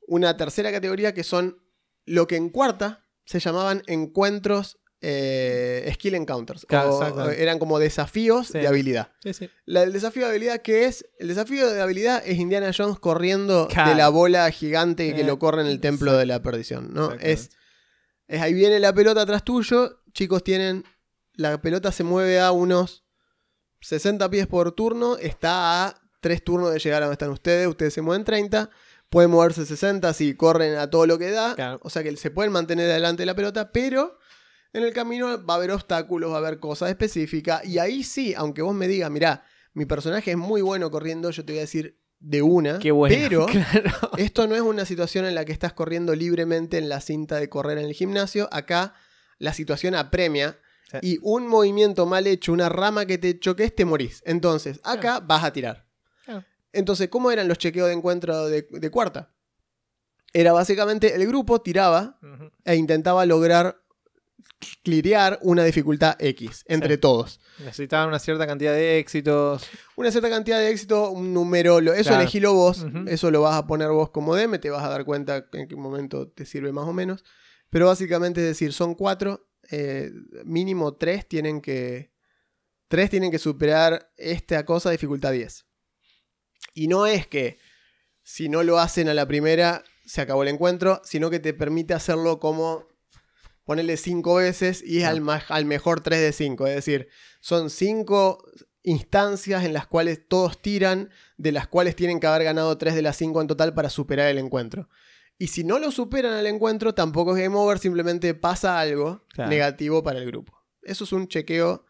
[0.07, 1.57] una tercera categoría que son
[2.05, 6.65] lo que en cuarta se llamaban encuentros eh, skill encounters.
[6.65, 8.59] Claro, o- eran como desafíos Sí.
[8.59, 9.11] de habilidad.
[9.21, 9.49] Sí, sí.
[9.65, 13.67] La- el desafío de habilidad que es, el desafío de habilidad es Indiana Jones corriendo
[13.67, 13.89] Claro.
[13.89, 17.11] de la bola gigante que Eh, lo corre en el templo de la perdición, ¿no?
[17.19, 17.49] Es,
[18.29, 20.85] es ahí viene la pelota atrás tuyo, chicos tienen,
[21.33, 23.03] la pelota se mueve a unos
[23.81, 27.93] 60 pies por turno, está a 3 turnos de llegar a donde están ustedes, ustedes
[27.93, 28.69] se mueven 30,
[29.09, 31.79] pueden moverse 60 si corren a todo lo que da, Claro.
[31.83, 34.17] o sea que se pueden mantener delante de la pelota, pero
[34.73, 38.33] en el camino va a haber obstáculos, va a haber cosas específicas, y ahí sí,
[38.35, 39.43] aunque vos me digas, mirá,
[39.73, 43.15] mi personaje es muy bueno corriendo, yo te voy a decir de una, Qué bueno.
[43.15, 44.11] pero Claro.
[44.17, 47.49] esto no es una situación en la que estás corriendo libremente en la cinta de
[47.49, 48.47] correr en el gimnasio.
[48.51, 48.93] Acá
[49.39, 50.57] la situación apremia
[50.91, 50.97] Sí.
[51.01, 54.21] y un movimiento mal hecho, una rama que te choques, te morís.
[54.25, 55.87] Entonces, acá vas a tirar.
[56.71, 59.33] Entonces, ¿cómo eran los chequeos de encuentro de, de cuarta?
[60.33, 62.19] Era básicamente el grupo tiraba
[62.65, 63.82] e intentaba lograr
[64.83, 66.99] clirear una dificultad X entre Sí.
[67.01, 67.39] todos.
[67.59, 69.65] Necesitaban una cierta cantidad de éxitos.
[69.95, 72.21] Una cierta cantidad de éxito, un número, lo- eso Claro.
[72.21, 75.45] elegilo vos, eso lo vas a poner vos como DM, te vas a dar cuenta
[75.53, 77.23] en qué momento te sirve más o menos.
[77.69, 80.11] Pero básicamente es decir, son cuatro, eh,
[80.45, 82.11] mínimo tres tienen que.
[82.87, 85.65] Tres tienen que superar esta cosa dificultad 10.
[86.75, 87.57] Y no es que
[88.21, 91.93] si no lo hacen a la primera, se acabó el encuentro, sino que te permite
[91.93, 92.87] hacerlo como
[93.65, 96.67] ponerle cinco veces y es al, al mejor 3 de 5.
[96.67, 97.07] Es decir,
[97.39, 98.43] son cinco
[98.83, 103.01] instancias en las cuales todos tiran, de las cuales tienen que haber ganado 3 de
[103.01, 104.89] las 5 en total para superar el encuentro.
[105.37, 109.49] Y si no lo superan al encuentro, tampoco es game over, simplemente pasa algo Claro.
[109.49, 110.53] negativo para el grupo.
[110.83, 111.85] Eso es un chequeo,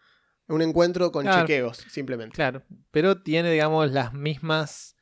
[0.47, 1.41] un encuentro con Claro.
[1.47, 2.35] chequeos, simplemente.
[2.35, 2.63] Claro.
[2.91, 4.95] Pero tiene, digamos, las mismas.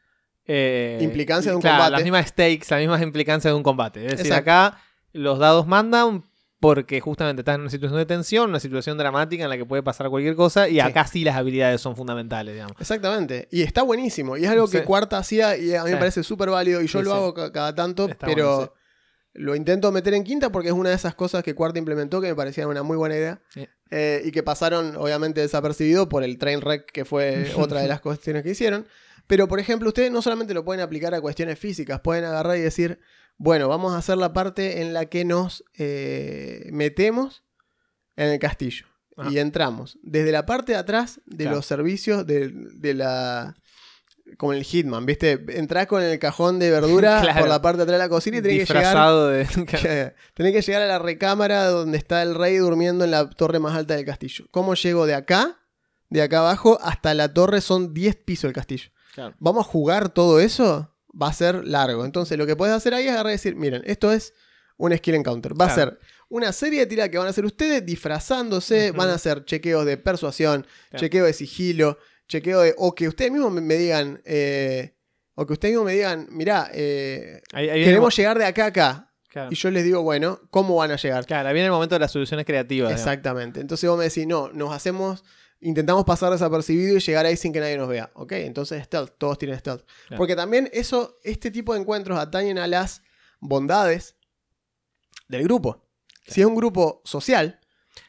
[0.48, 1.92] eh, Implicancias de un claro, combate.
[1.92, 4.06] Las mismas stakes, las mismas implicancias de un combate.
[4.06, 4.82] Es decir, acá
[5.14, 6.26] los dados mandan
[6.62, 9.82] porque justamente estás en una situación de tensión, una situación dramática en la que puede
[9.84, 10.70] pasar cualquier cosa.
[10.70, 10.80] Y Sí.
[10.80, 12.78] acá sí las habilidades son fundamentales, digamos.
[12.80, 13.49] Exactamente.
[13.51, 14.38] Y está buenísimo.
[14.38, 14.84] Y es algo que Sí.
[14.86, 16.82] Cuarta hacía y a mí me parece súper válido.
[16.82, 18.74] Y yo lo hago ca- cada tanto, Está pero bueno,
[19.34, 22.28] lo intento meter en quinta porque es una de esas cosas que Cuarta implementó que
[22.28, 23.41] me parecía una muy buena idea.
[23.89, 27.99] Eh, y que pasaron, obviamente, desapercibido por el train wreck que fue otra de las
[28.01, 28.86] cuestiones que hicieron.
[29.26, 32.62] Pero, por ejemplo, ustedes no solamente lo pueden aplicar a cuestiones físicas, pueden agarrar y
[32.62, 32.99] decir,
[33.44, 37.44] bueno, vamos a hacer la parte en la que nos eh, metemos
[38.16, 38.86] en el castillo.
[39.18, 39.32] Ajá.
[39.32, 41.56] Y entramos desde la parte de atrás de Claro.
[41.58, 43.56] los servicios de, de la...
[44.38, 45.44] Como el Hitman, ¿viste?
[45.58, 47.39] Entrás con el cajón de verdura Claro.
[47.39, 49.46] por la parte de atrás de la cocina y tenés que llegar de.
[50.36, 53.76] Tenés que llegar a la recámara donde está el rey durmiendo en la torre más
[53.76, 54.46] alta del castillo.
[54.52, 55.58] ¿Cómo llego de acá,
[56.10, 57.60] de acá abajo, hasta la torre?
[57.60, 58.92] Son 10 pisos el castillo.
[59.16, 59.36] Claro.
[59.39, 60.91] ¿Vamos a jugar todo eso?
[61.20, 62.05] Va a ser largo.
[62.05, 64.34] Entonces lo que puedes hacer ahí es agarrar y decir, miren, esto es
[64.78, 65.59] un skill encounter.
[65.59, 65.99] Va a ser
[66.30, 69.97] una serie de tiradas que van a hacer ustedes disfrazándose, van a hacer chequeos de
[69.97, 70.99] persuasión, Claro.
[71.01, 71.97] chequeo de sigilo,
[72.28, 72.74] chequeo de...
[72.78, 74.22] O que ustedes mismos me, me digan...
[74.26, 74.95] eh,
[75.36, 78.66] o que ustedes mismos me digan, mirá, eh, Ahí, ahí viene, queremos llegar de acá
[78.66, 79.14] a acá.
[79.30, 79.49] claro.
[79.51, 81.26] Y yo les digo, bueno, ¿cómo van a llegar?
[81.26, 82.89] Claro, ahí viene el momento de las soluciones creativas.
[82.89, 83.01] digamos.
[83.01, 83.59] Exactamente.
[83.62, 85.24] Entonces vos me decís, no, nos hacemos,
[85.62, 88.12] intentamos pasar desapercibido y llegar ahí sin que nadie nos vea.
[88.16, 89.84] Ok, entonces stealth, todos tienen stealth.
[90.07, 90.18] Claro.
[90.18, 93.01] Porque también eso, este tipo de encuentros atañen a las
[93.39, 94.16] bondades
[95.28, 95.86] del grupo.
[96.28, 97.59] Si es un grupo social,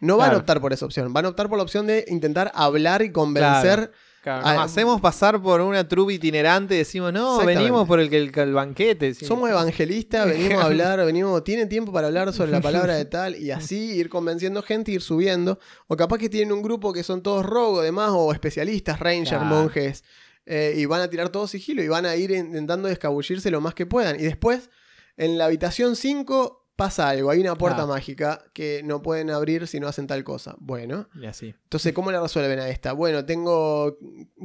[0.00, 0.36] no van Claro.
[0.36, 3.12] a optar por esa opción, van a optar por la opción de intentar hablar y
[3.12, 3.92] convencer
[4.23, 8.18] Claro, Ah, hacemos pasar por una trupe itinerante y decimos, no, venimos por el, que-
[8.18, 9.14] el, el banquete.
[9.14, 9.25] sí.
[9.25, 13.35] Somos evangelistas, venimos a hablar, venimos, tienen tiempo para hablar sobre la palabra de tal
[13.35, 15.59] y así ir convenciendo gente, ir subiendo.
[15.89, 19.45] O capaz que tienen un grupo que son todos rogue, además, o especialistas, rangers, Claro.
[19.47, 20.05] monjes,
[20.47, 23.75] eh, y van a tirar todo sigilo y van a ir intentando escabullirse lo más
[23.75, 24.20] que puedan.
[24.20, 24.70] Y después,
[25.16, 27.87] en la habitación 5 pasa algo, hay una puerta Ah.
[27.87, 30.57] mágica que no pueden abrir si no hacen tal cosa.
[30.59, 31.55] Bueno, Y así.
[31.64, 32.93] entonces, ¿cómo le resuelven a esta?
[32.93, 33.99] Bueno, tengo.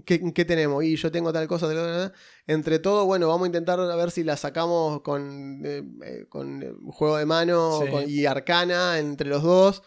[0.06, 0.84] ¿Qué, qué tenemos?
[0.84, 2.14] Y yo tengo tal cosa, tal cosa.
[2.46, 6.62] Entre todo, bueno, vamos a intentar a ver si la sacamos con, eh, eh, con
[6.64, 7.92] eh, juego de mano Sí.
[7.92, 9.82] con- y arcana entre los dos.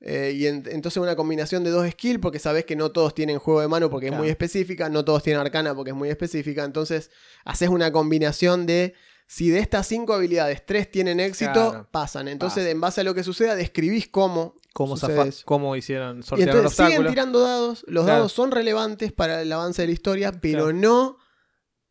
[0.00, 3.38] Eh, y en- entonces una combinación de dos skills, porque sabes que no todos tienen
[3.38, 6.64] juego de mano porque es muy específica, no todos tienen arcana porque es muy específica.
[6.64, 7.10] Entonces,
[7.44, 8.94] haces una combinación de.
[9.28, 11.88] Si de estas cinco habilidades tres tienen éxito, Claro.
[11.90, 12.28] pasan.
[12.28, 12.70] Entonces, Pasa.
[12.70, 16.54] en base a lo que suceda, describís cómo ¿Cómo, zafa- cómo hicieron Y sortear el
[16.56, 17.10] entonces siguen obstáculo?
[17.10, 17.84] tirando dados.
[17.88, 18.18] Los Claro.
[18.18, 20.72] dados son relevantes para el avance de la historia, pero Claro.
[20.74, 21.16] no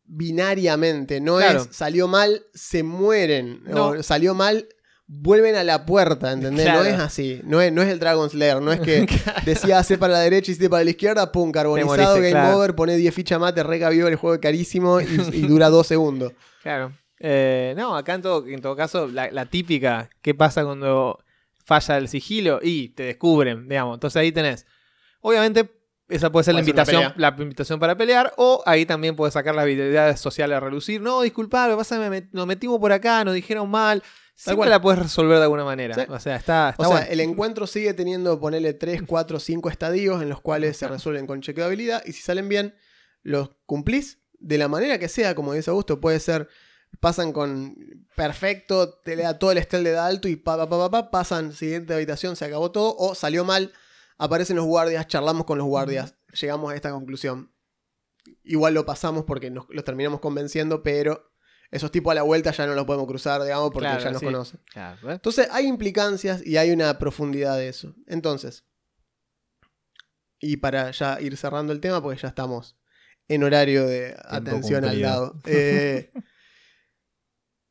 [0.04, 1.20] binariamente.
[1.20, 1.62] No Claro.
[1.62, 3.62] es salió mal, se mueren.
[3.64, 3.88] No.
[3.88, 4.68] O salió mal,
[5.06, 6.32] vuelven a la puerta.
[6.32, 6.64] ¿Entendés?
[6.64, 6.80] Claro.
[6.80, 7.40] No es así.
[7.44, 8.60] No es, no es el Dragon Slayer.
[8.62, 9.06] No es que
[9.44, 12.56] decía hace para la derecha y hice para la izquierda, pum, carbonizado, moriste, game claro.
[12.58, 16.32] over, pone 10 fichas más, te recabió el juego carísimo y, y dura 2 segundos.
[16.62, 16.92] Claro.
[17.18, 21.18] Eh, no, acá en todo, en todo caso, la, la típica, ¿qué pasa cuando
[21.64, 22.60] falla el sigilo?
[22.62, 23.96] Y te descubren, digamos.
[23.96, 24.66] Entonces ahí tenés.
[25.20, 25.70] Obviamente,
[26.08, 27.30] esa puede ser la Puede ser una invitación, pelea.
[27.30, 31.00] la invitación para pelear, o ahí también puedes sacar las habilidades sociales a relucir.
[31.00, 34.02] No, disculpa, lo que pasa me nos metimos por acá, nos dijeron mal.
[34.38, 35.94] Siempre la puedes resolver de alguna manera.
[35.94, 36.02] Sí.
[36.08, 37.06] O sea, está, está O sea, bueno.
[37.10, 41.40] el encuentro sigue teniendo, ponerle 3, 4, 5 estadios en los cuales se resuelven con
[41.40, 42.74] chequeo de habilidad y si salen bien,
[43.22, 46.48] los cumplís de la manera que sea, como dice Augusto, puede ser,
[47.00, 47.76] pasan con
[48.14, 51.10] perfecto, te le da todo el estel de alto y pa, pa, pa, pa, pa,
[51.10, 53.72] pasan, siguiente habitación, se acabó todo, o salió mal,
[54.18, 57.52] aparecen los guardias, charlamos con los guardias, llegamos a esta conclusión.
[58.44, 61.32] Igual lo pasamos porque nos, los terminamos convenciendo, pero
[61.70, 64.20] esos tipos a la vuelta ya no los podemos cruzar, digamos, porque Claro, ya nos
[64.20, 64.26] sí.
[64.26, 64.60] conocen.
[64.72, 65.14] Claro, ¿eh?
[65.14, 67.94] Entonces hay implicancias y hay una profundidad de eso.
[68.06, 68.64] Entonces,
[70.38, 72.76] y para ya ir cerrando el tema, porque ya estamos
[73.28, 75.40] en horario de atención al dado.
[75.46, 76.12] eh,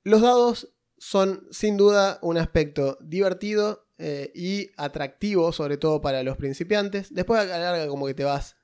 [0.06, 6.38] los dados son sin duda un aspecto divertido eh, y atractivo, sobre todo para los
[6.38, 7.14] principiantes.
[7.14, 8.56] Después a la larga como que te vas...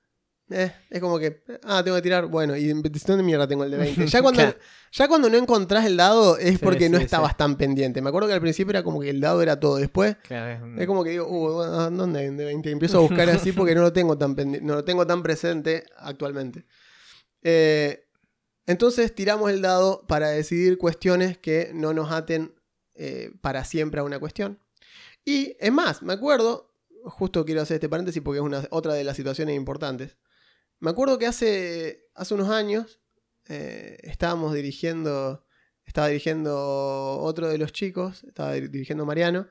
[0.49, 3.71] eh, es como que, ah, tengo que tirar, bueno, y en ¿dónde mierda tengo el
[3.71, 4.07] de 20?
[4.07, 4.57] Ya cuando, Claro.
[4.91, 7.37] ya cuando no encontrás el dado es Sí, porque no estabas sí.
[7.37, 8.01] tan pendiente.
[8.01, 9.77] Me acuerdo que al principio era como que el dado era todo.
[9.77, 12.69] Después Claro, es un- es como que digo, uh, ¿dónde hay un de 20?
[12.69, 15.85] Y empiezo a buscar así porque no lo tengo tan, no lo tengo tan presente
[15.97, 16.65] actualmente.
[17.43, 18.05] Eh,
[18.65, 22.53] entonces tiramos el dado para decidir cuestiones que no nos aten
[22.93, 24.59] eh, para siempre a una cuestión.
[25.25, 29.03] Y es más, me acuerdo, justo quiero hacer este paréntesis porque es una, otra de
[29.03, 30.17] las situaciones importantes.
[30.79, 32.99] Me acuerdo que hace, hace unos años
[33.47, 35.45] eh, estábamos dirigiendo,
[35.85, 39.47] estaba dirigiendo otro de los chicos, estaba dir- dirigiendo Mariano,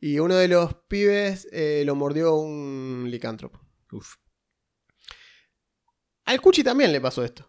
[0.00, 3.60] y uno de los pibes eh, lo mordió un licántropo.
[3.92, 4.16] Uf.
[6.24, 7.48] Al Cuchi también le pasó esto.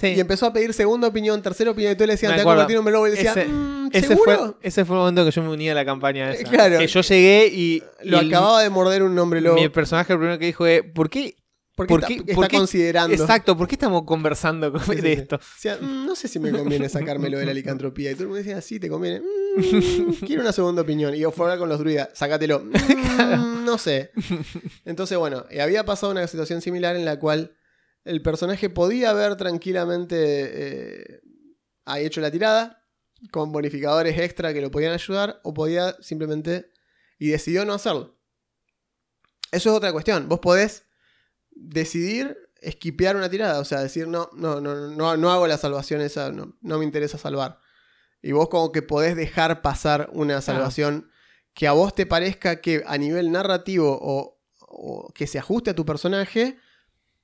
[0.00, 0.08] Sí.
[0.08, 2.86] Y empezó a pedir segunda opinión, tercera opinión, y tú le decías, te convertido en
[2.86, 5.48] un lobo", y decía, Ese- "Mm, Ese fue, ese fue el momento que yo me
[5.48, 6.48] uní a la campaña esa.
[6.48, 6.78] Claro.
[6.78, 9.56] Que yo llegué y, Lo y el- acababa de morder un hombre lobo.
[9.56, 11.34] mi personaje lo primero que dijo es, ¿por qué?
[11.74, 13.14] ¿Por qué ¿por está, qué- está por qué- considerando?
[13.14, 15.20] Exacto, ¿por qué estamos conversando con- Sí, sí, de sí.
[15.20, 15.38] esto?
[15.54, 18.10] Decía, "Mm, no sé si me conviene sacármelo de la licantropía.
[18.10, 19.20] Y todo el mundo decía, sí, te conviene.
[19.20, 21.14] "Mm, quiero una segunda opinión.
[21.14, 22.62] Y yo fue a hablar con los druidas, sácatelo.
[22.72, 24.10] "Mm, no sé.
[24.84, 27.52] Entonces, bueno, y había pasado una situación similar en la cual
[28.08, 31.20] el personaje podía haber tranquilamente eh,
[31.84, 32.84] ha hecho la tirada
[33.30, 36.72] con bonificadores extra que lo podían ayudar o podía simplemente
[37.18, 38.18] y decidió no hacerlo.
[39.52, 40.28] Eso es otra cuestión.
[40.28, 40.84] Vos podés
[41.50, 46.00] decidir esquipear una tirada, o sea, decir no, no, no, no, no hago la salvación
[46.00, 47.60] esa, no, no me interesa salvar.
[48.22, 51.10] Y vos como que podés dejar pasar una salvación
[51.52, 55.74] que a vos te parezca que a nivel narrativo o, o que se ajuste a
[55.74, 56.58] tu personaje,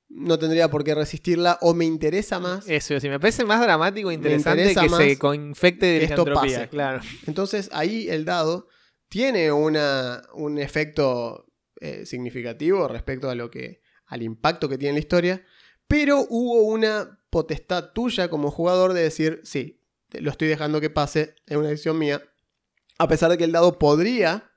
[0.09, 2.67] no tendría por qué resistirla o me interesa más.
[2.67, 6.25] Eso, sí, me parece más dramático e interesante interesa que se infecte de que esto
[6.25, 6.67] pase.
[6.69, 7.01] claro.
[7.27, 8.67] Entonces ahí el dado
[9.09, 11.47] tiene una, un efecto
[11.79, 15.43] eh, significativo respecto a lo que al impacto que tiene la historia,
[15.87, 19.81] pero hubo una potestad tuya como jugador de decir, sí,
[20.11, 22.23] lo estoy dejando que pase, es una decisión mía,
[22.97, 24.51] a pesar de que el dado podría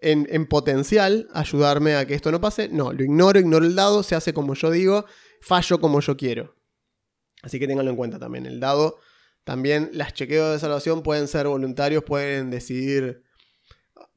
[0.00, 4.02] en, en potencial ayudarme a que esto no pase, no, lo ignoro, ignoro el dado,
[4.02, 5.04] se hace como yo digo,
[5.40, 6.56] fallo como yo quiero.
[7.42, 8.98] Así que ténganlo en cuenta también, el dado
[9.44, 13.24] también las chequeos de salvación pueden ser voluntarios, pueden decidir,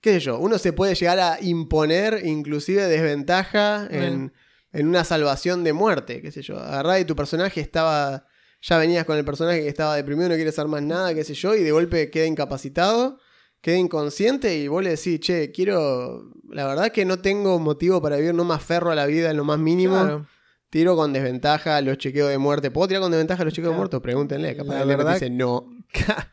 [0.02, 4.34] qué sé yo, uno se puede llegar a imponer inclusive desventaja en,
[4.72, 6.60] en una salvación de muerte, qué sé yo.
[6.60, 8.28] Agarrá y tu personaje estaba,
[8.62, 11.34] ya venías con el personaje que estaba deprimido, no quiere hacer más nada, qué sé
[11.34, 13.20] yo, y de golpe queda incapacitado,
[13.64, 18.18] queda inconsciente y vos le decís, che, quiero, la verdad que no tengo motivo para
[18.18, 19.96] vivir, no me aferro a la vida en lo más mínimo.
[20.02, 20.28] Claro.
[20.70, 22.72] Tiro con desventaja los chequeos de muerte.
[22.72, 23.90] ¿Puedo tirar con desventaja los chequeos de Claro.
[23.90, 24.00] muerte?
[24.02, 24.56] Pregúntenle.
[24.58, 25.70] Capaz La verdad- dice no.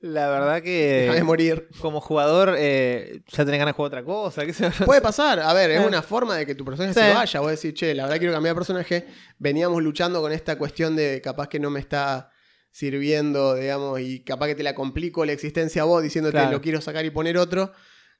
[0.00, 1.68] La verdad que Déjame morir.
[1.80, 4.42] como jugador eh, ya tenés ganas de jugar otra cosa.
[4.84, 5.38] Puede pasar.
[5.38, 5.86] A ver, es Eh.
[5.86, 7.00] una forma de que tu personaje Sí.
[7.00, 7.38] se vaya.
[7.40, 9.06] Vos decís, che, la verdad quiero cambiar de personaje.
[9.38, 12.30] Veníamos luchando con esta cuestión de capaz que no me está
[12.72, 16.50] sirviendo, digamos, y capaz que te la complico la existencia a vos diciéndote Claro.
[16.52, 17.72] lo quiero sacar y poner otro.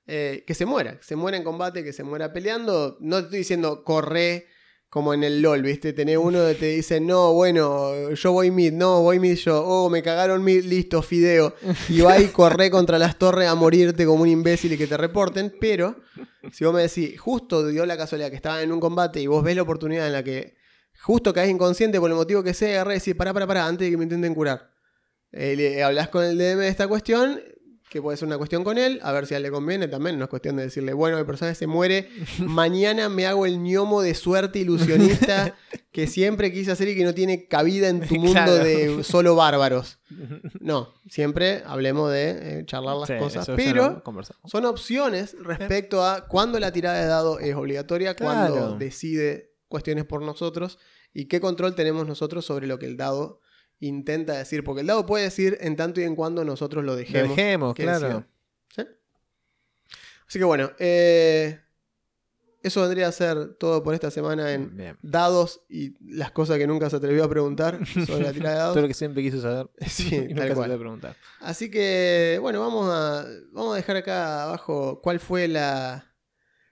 [0.06, 2.96] Eh, que se muera, que se muera en combate, que se muera peleando.
[3.00, 4.46] No te estoy diciendo corre
[4.88, 5.92] como en el LOL, ¿viste?
[5.94, 9.88] Tenés uno que te dice, no, bueno, yo voy mid, no, voy mid yo, oh,
[9.88, 11.54] me cagaron mid, listo, fideo.
[11.88, 14.96] Y va y corre contra las torres a morirte como un imbécil y que te
[14.98, 15.96] reporten, pero
[16.50, 19.42] si vos me decís, justo dio la casualidad que estaba en un combate y vos
[19.42, 20.56] ves la oportunidad en la que
[21.02, 23.86] justo caes inconsciente por el motivo que sea, agarré y decís, pará, pará, pará, antes
[23.86, 24.70] de que me intenten curar.
[25.32, 27.40] Eh, le hablas con el DM de esta cuestión,
[27.90, 30.16] que puede ser una cuestión con él, a ver si a él le conviene también,
[30.18, 34.00] no es cuestión de decirle, bueno, el personaje se muere, mañana me hago el ñomo
[34.02, 35.54] de suerte ilusionista
[35.90, 38.64] que siempre quise hacer y que no tiene cabida en tu mundo Claro.
[38.64, 39.98] de solo bárbaros.
[40.60, 44.02] No, siempre hablemos de eh, charlar las Sí, cosas, pero
[44.46, 48.76] son opciones respecto a cuándo la tirada de dado es obligatoria, cuándo Claro.
[48.78, 50.78] decide cuestiones por nosotros
[51.14, 53.40] y qué control tenemos nosotros sobre lo que el dado
[53.80, 54.62] intenta decir.
[54.64, 57.36] Porque el dado puede decir en tanto y en cuando nosotros lo Lo dejemos.
[57.36, 58.26] dejemos, que claro.
[60.28, 61.60] Así que bueno, eh,
[62.62, 64.96] eso vendría a ser todo por esta semana en Bien.
[65.02, 68.74] dados y las cosas que nunca se atrevió a preguntar sobre la tirada de dados.
[68.74, 69.68] Todo lo que siempre quise saber.
[69.88, 70.68] Sí, y nunca se cual.
[70.68, 71.16] puede preguntar.
[71.40, 76.08] Así que, bueno, vamos a, vamos a dejar acá abajo cuál fue la.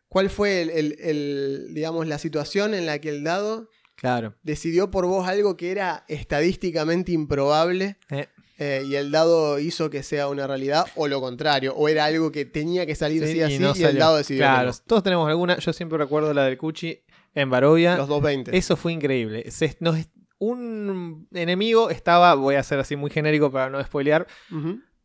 [0.08, 3.68] ¿Cuál fue el, el- el, digamos, la situación en la que el dado
[4.00, 4.34] Claro.
[4.42, 8.26] decidió por vos algo que era estadísticamente improbable Eh,
[8.58, 12.32] eh, y el dado hizo que sea una realidad o lo contrario, o era algo
[12.32, 14.76] que tenía que salir sí, sí, así y, no el dado decidió que Claro, no.
[14.86, 15.58] todos tenemos alguna.
[15.58, 16.98] Yo siempre recuerdo la del Cuchi
[17.34, 17.96] en Barovia.
[17.96, 18.56] los 220.
[18.56, 19.50] Eso fue increíble.
[19.50, 19.96] Se- nos-
[20.38, 24.26] un enemigo estaba, voy a ser así muy genérico para no spoilear.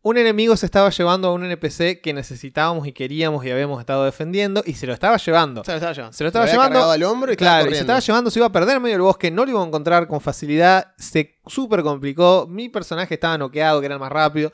[0.08, 4.06] Un enemigo se estaba llevando a un NPC que necesitábamos y queríamos y habíamos estado
[4.06, 5.64] defendiendo y se lo estaba llevando.
[5.64, 6.14] Se lo estaba llevando.
[6.16, 8.51] Se lo estaba llevando- al hombro y Claro, y se estaba llevando, se iba a
[8.51, 12.45] perder en medio del bosque, no lo iba a encontrar con facilidad, se súper complicó,
[12.47, 14.51] mi personaje estaba noqueado, que era el más rápido,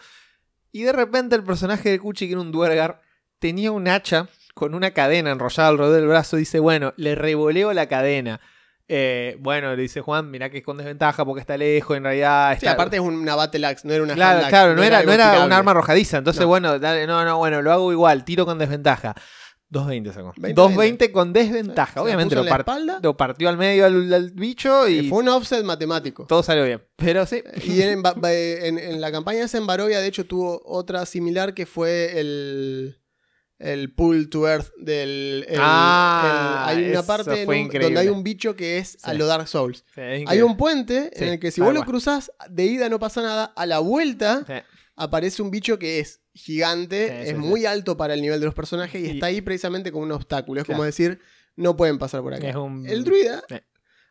[0.72, 3.02] y de repente el personaje de Kuchi, que era un duergar,
[3.40, 7.88] tenía un hacha con una cadena enrollada alrededor del brazo, dice, bueno, le revoleo la
[7.88, 8.40] cadena.
[8.94, 12.50] Eh, bueno, le dice Juan, mirá que es con desventaja porque está lejos, en realidad
[12.52, 12.72] Sí, está...
[12.74, 15.54] aparte es una Battle Axe, no era una Claro, claro, no, era, no era un
[15.54, 16.18] arma arrojadiza.
[16.18, 16.48] Entonces, No.
[16.50, 19.16] bueno, dale, no, no, bueno, lo hago igual, tiro con desventaja.
[19.70, 20.34] 220 sacó.
[20.36, 22.02] 20, 220 con desventaja.
[22.02, 26.26] Obviamente lo, partió al medio al, al bicho Eh, y Fue un offset matemático.
[26.28, 26.84] todo salió bien.
[26.98, 27.42] Pero sí.
[27.64, 31.54] Y en, Ba- en- en la campaña esa en Barovia, de hecho, tuvo otra similar
[31.54, 33.01] que fue el,
[33.62, 35.46] el pull to earth del...
[35.48, 39.18] el- Ah, el- hay una parte un- donde hay un bicho que es a Sí.
[39.18, 39.86] lo Dark Souls.
[39.94, 41.88] Sí, Hay un puente Sí, en el que si vos lo cual.
[41.90, 44.46] cruzás, de ida no pasa nada, a la vuelta
[44.96, 49.02] aparece un bicho que es gigante, es muy alto para el nivel de los personajes
[49.02, 50.62] y, Y- está ahí precisamente como un obstáculo.
[50.62, 50.78] Es Claro.
[50.78, 51.20] como decir,
[51.56, 52.50] no pueden pasar por acá.
[52.50, 53.44] Es un- El druida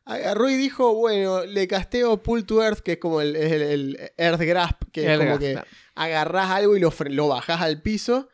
[0.05, 4.41] agarró y dijo, bueno, le casteo Pull to Earth, que es como el, el- Earth
[4.41, 5.67] Grasp, que es como que claro.
[5.95, 8.29] agarrás algo y lo, lo bajás al piso.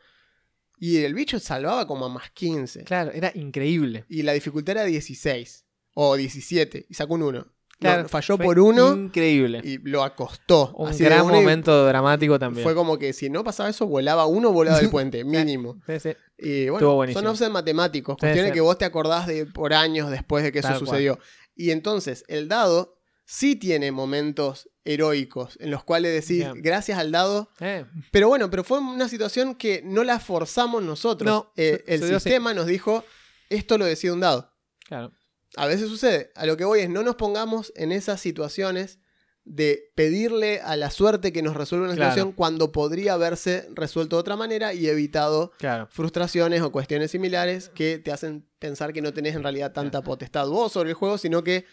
[0.79, 2.83] Y el bicho salvaba como a más 15.
[2.83, 4.05] Claro, era increíble.
[4.09, 7.45] Y la dificultad era 16 o 17 y sacó un 1.
[7.79, 9.61] Claro, falló por uno Increíble.
[9.63, 10.73] y lo acostó.
[10.77, 12.63] un así gran momento dramático también.
[12.63, 15.79] Fue como que si no pasaba eso, volaba uno, volaba del puente, mínimo.
[15.85, 16.09] Sí, sí.
[16.39, 17.21] Y Estuvo bueno, buenísimo.
[17.21, 18.53] son offset matemáticos, cuestiones sí.
[18.55, 20.79] que vos te acordás de por años después de que eso cual.
[20.79, 21.19] sucedió.
[21.55, 22.96] Y entonces, el dado
[23.29, 27.51] sí tiene momentos heroicos en los cuales decís, gracias al dado.
[27.59, 31.29] Eh, Pero bueno, pero fue una situación que no la forzamos nosotros.
[31.29, 33.03] No, Eh, se- el se sistema nos dijo,
[33.49, 34.53] esto lo decide un dado.
[34.87, 35.11] claro.
[35.55, 36.31] A veces sucede.
[36.35, 38.99] A lo que voy es, no nos pongamos en esas situaciones
[39.43, 42.11] de pedirle a la suerte que nos resuelva una Claro.
[42.11, 45.87] situación cuando podría haberse resuelto de otra manera y evitado Claro.
[45.89, 50.47] frustraciones o cuestiones similares que te hacen pensar que no tenés en realidad tanta potestad
[50.47, 51.65] vos sobre el juego, sino que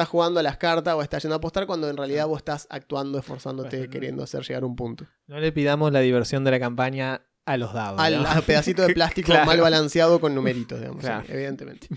[0.00, 2.66] estás jugando a las cartas o estás yendo a apostar cuando en realidad vos estás
[2.70, 5.04] actuando, esforzándote, queriendo hacer llegar un punto.
[5.26, 8.00] No le pidamos la diversión de la campaña a los dados.
[8.00, 9.44] Al, pedacito de plástico Claro.
[9.46, 11.24] mal balanceado con numeritos, digamos, Claro.
[11.26, 11.88] sí, evidentemente.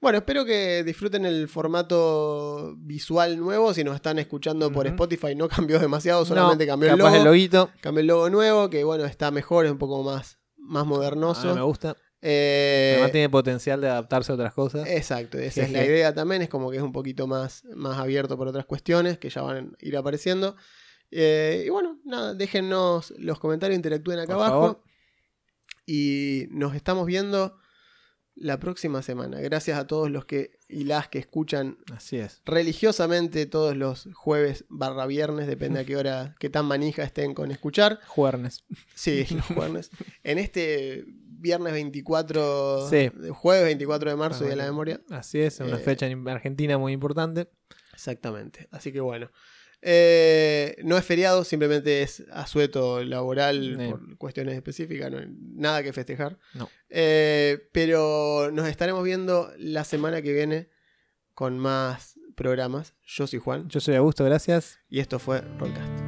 [0.00, 3.74] Bueno, espero que disfruten el formato visual nuevo.
[3.74, 4.86] Si nos están escuchando por.
[4.86, 7.14] Spotify, no cambió demasiado, No, solamente cambió el logo.
[7.16, 7.70] el loguito.
[7.80, 10.90] Cambió el logo nuevo, que bueno, está mejor, es un poco más, más A mí
[10.90, 11.54] modernoso.
[11.54, 11.96] me gusta.
[12.20, 14.88] Eh, Además tiene potencial de adaptarse a otras cosas.
[14.88, 18.36] Exacto, esa es la idea también, es como que es un poquito más, más abierto
[18.36, 20.56] por otras cuestiones que ya van a ir apareciendo.
[21.10, 24.60] Eh, y bueno, nada, déjennos los comentarios, interactúen acá Por abajo.
[24.60, 24.82] favor.
[25.86, 27.56] Y nos estamos viendo
[28.34, 29.40] la próxima semana.
[29.40, 32.42] Gracias a todos los que y las que escuchan Así es.
[32.44, 37.50] religiosamente todos los jueves barra viernes, depende a qué hora, qué tan manija estén con
[37.50, 38.00] escuchar.
[38.06, 38.64] Juernes.
[38.94, 39.90] Sí, los jueves.
[40.24, 41.06] En este
[41.38, 43.10] viernes 24, Sí.
[43.30, 44.64] jueves 24 de marzo, Día de la.
[44.64, 45.00] Memoria.
[45.10, 47.48] Así es, una Eh, fecha en Argentina muy importante.
[47.92, 48.68] Exactamente.
[48.70, 49.30] Así que bueno.
[49.80, 53.90] Eh, no es feriado, simplemente es asueto laboral Eh.
[53.90, 56.36] por cuestiones específicas, no hay nada que festejar.
[56.54, 56.68] No.
[56.88, 60.68] Eh, pero nos estaremos viendo la semana que viene
[61.34, 62.94] con más programas.
[63.04, 64.80] Yo soy Juan Yo soy Augusto, gracias.
[64.88, 66.07] y esto fue Rollcast.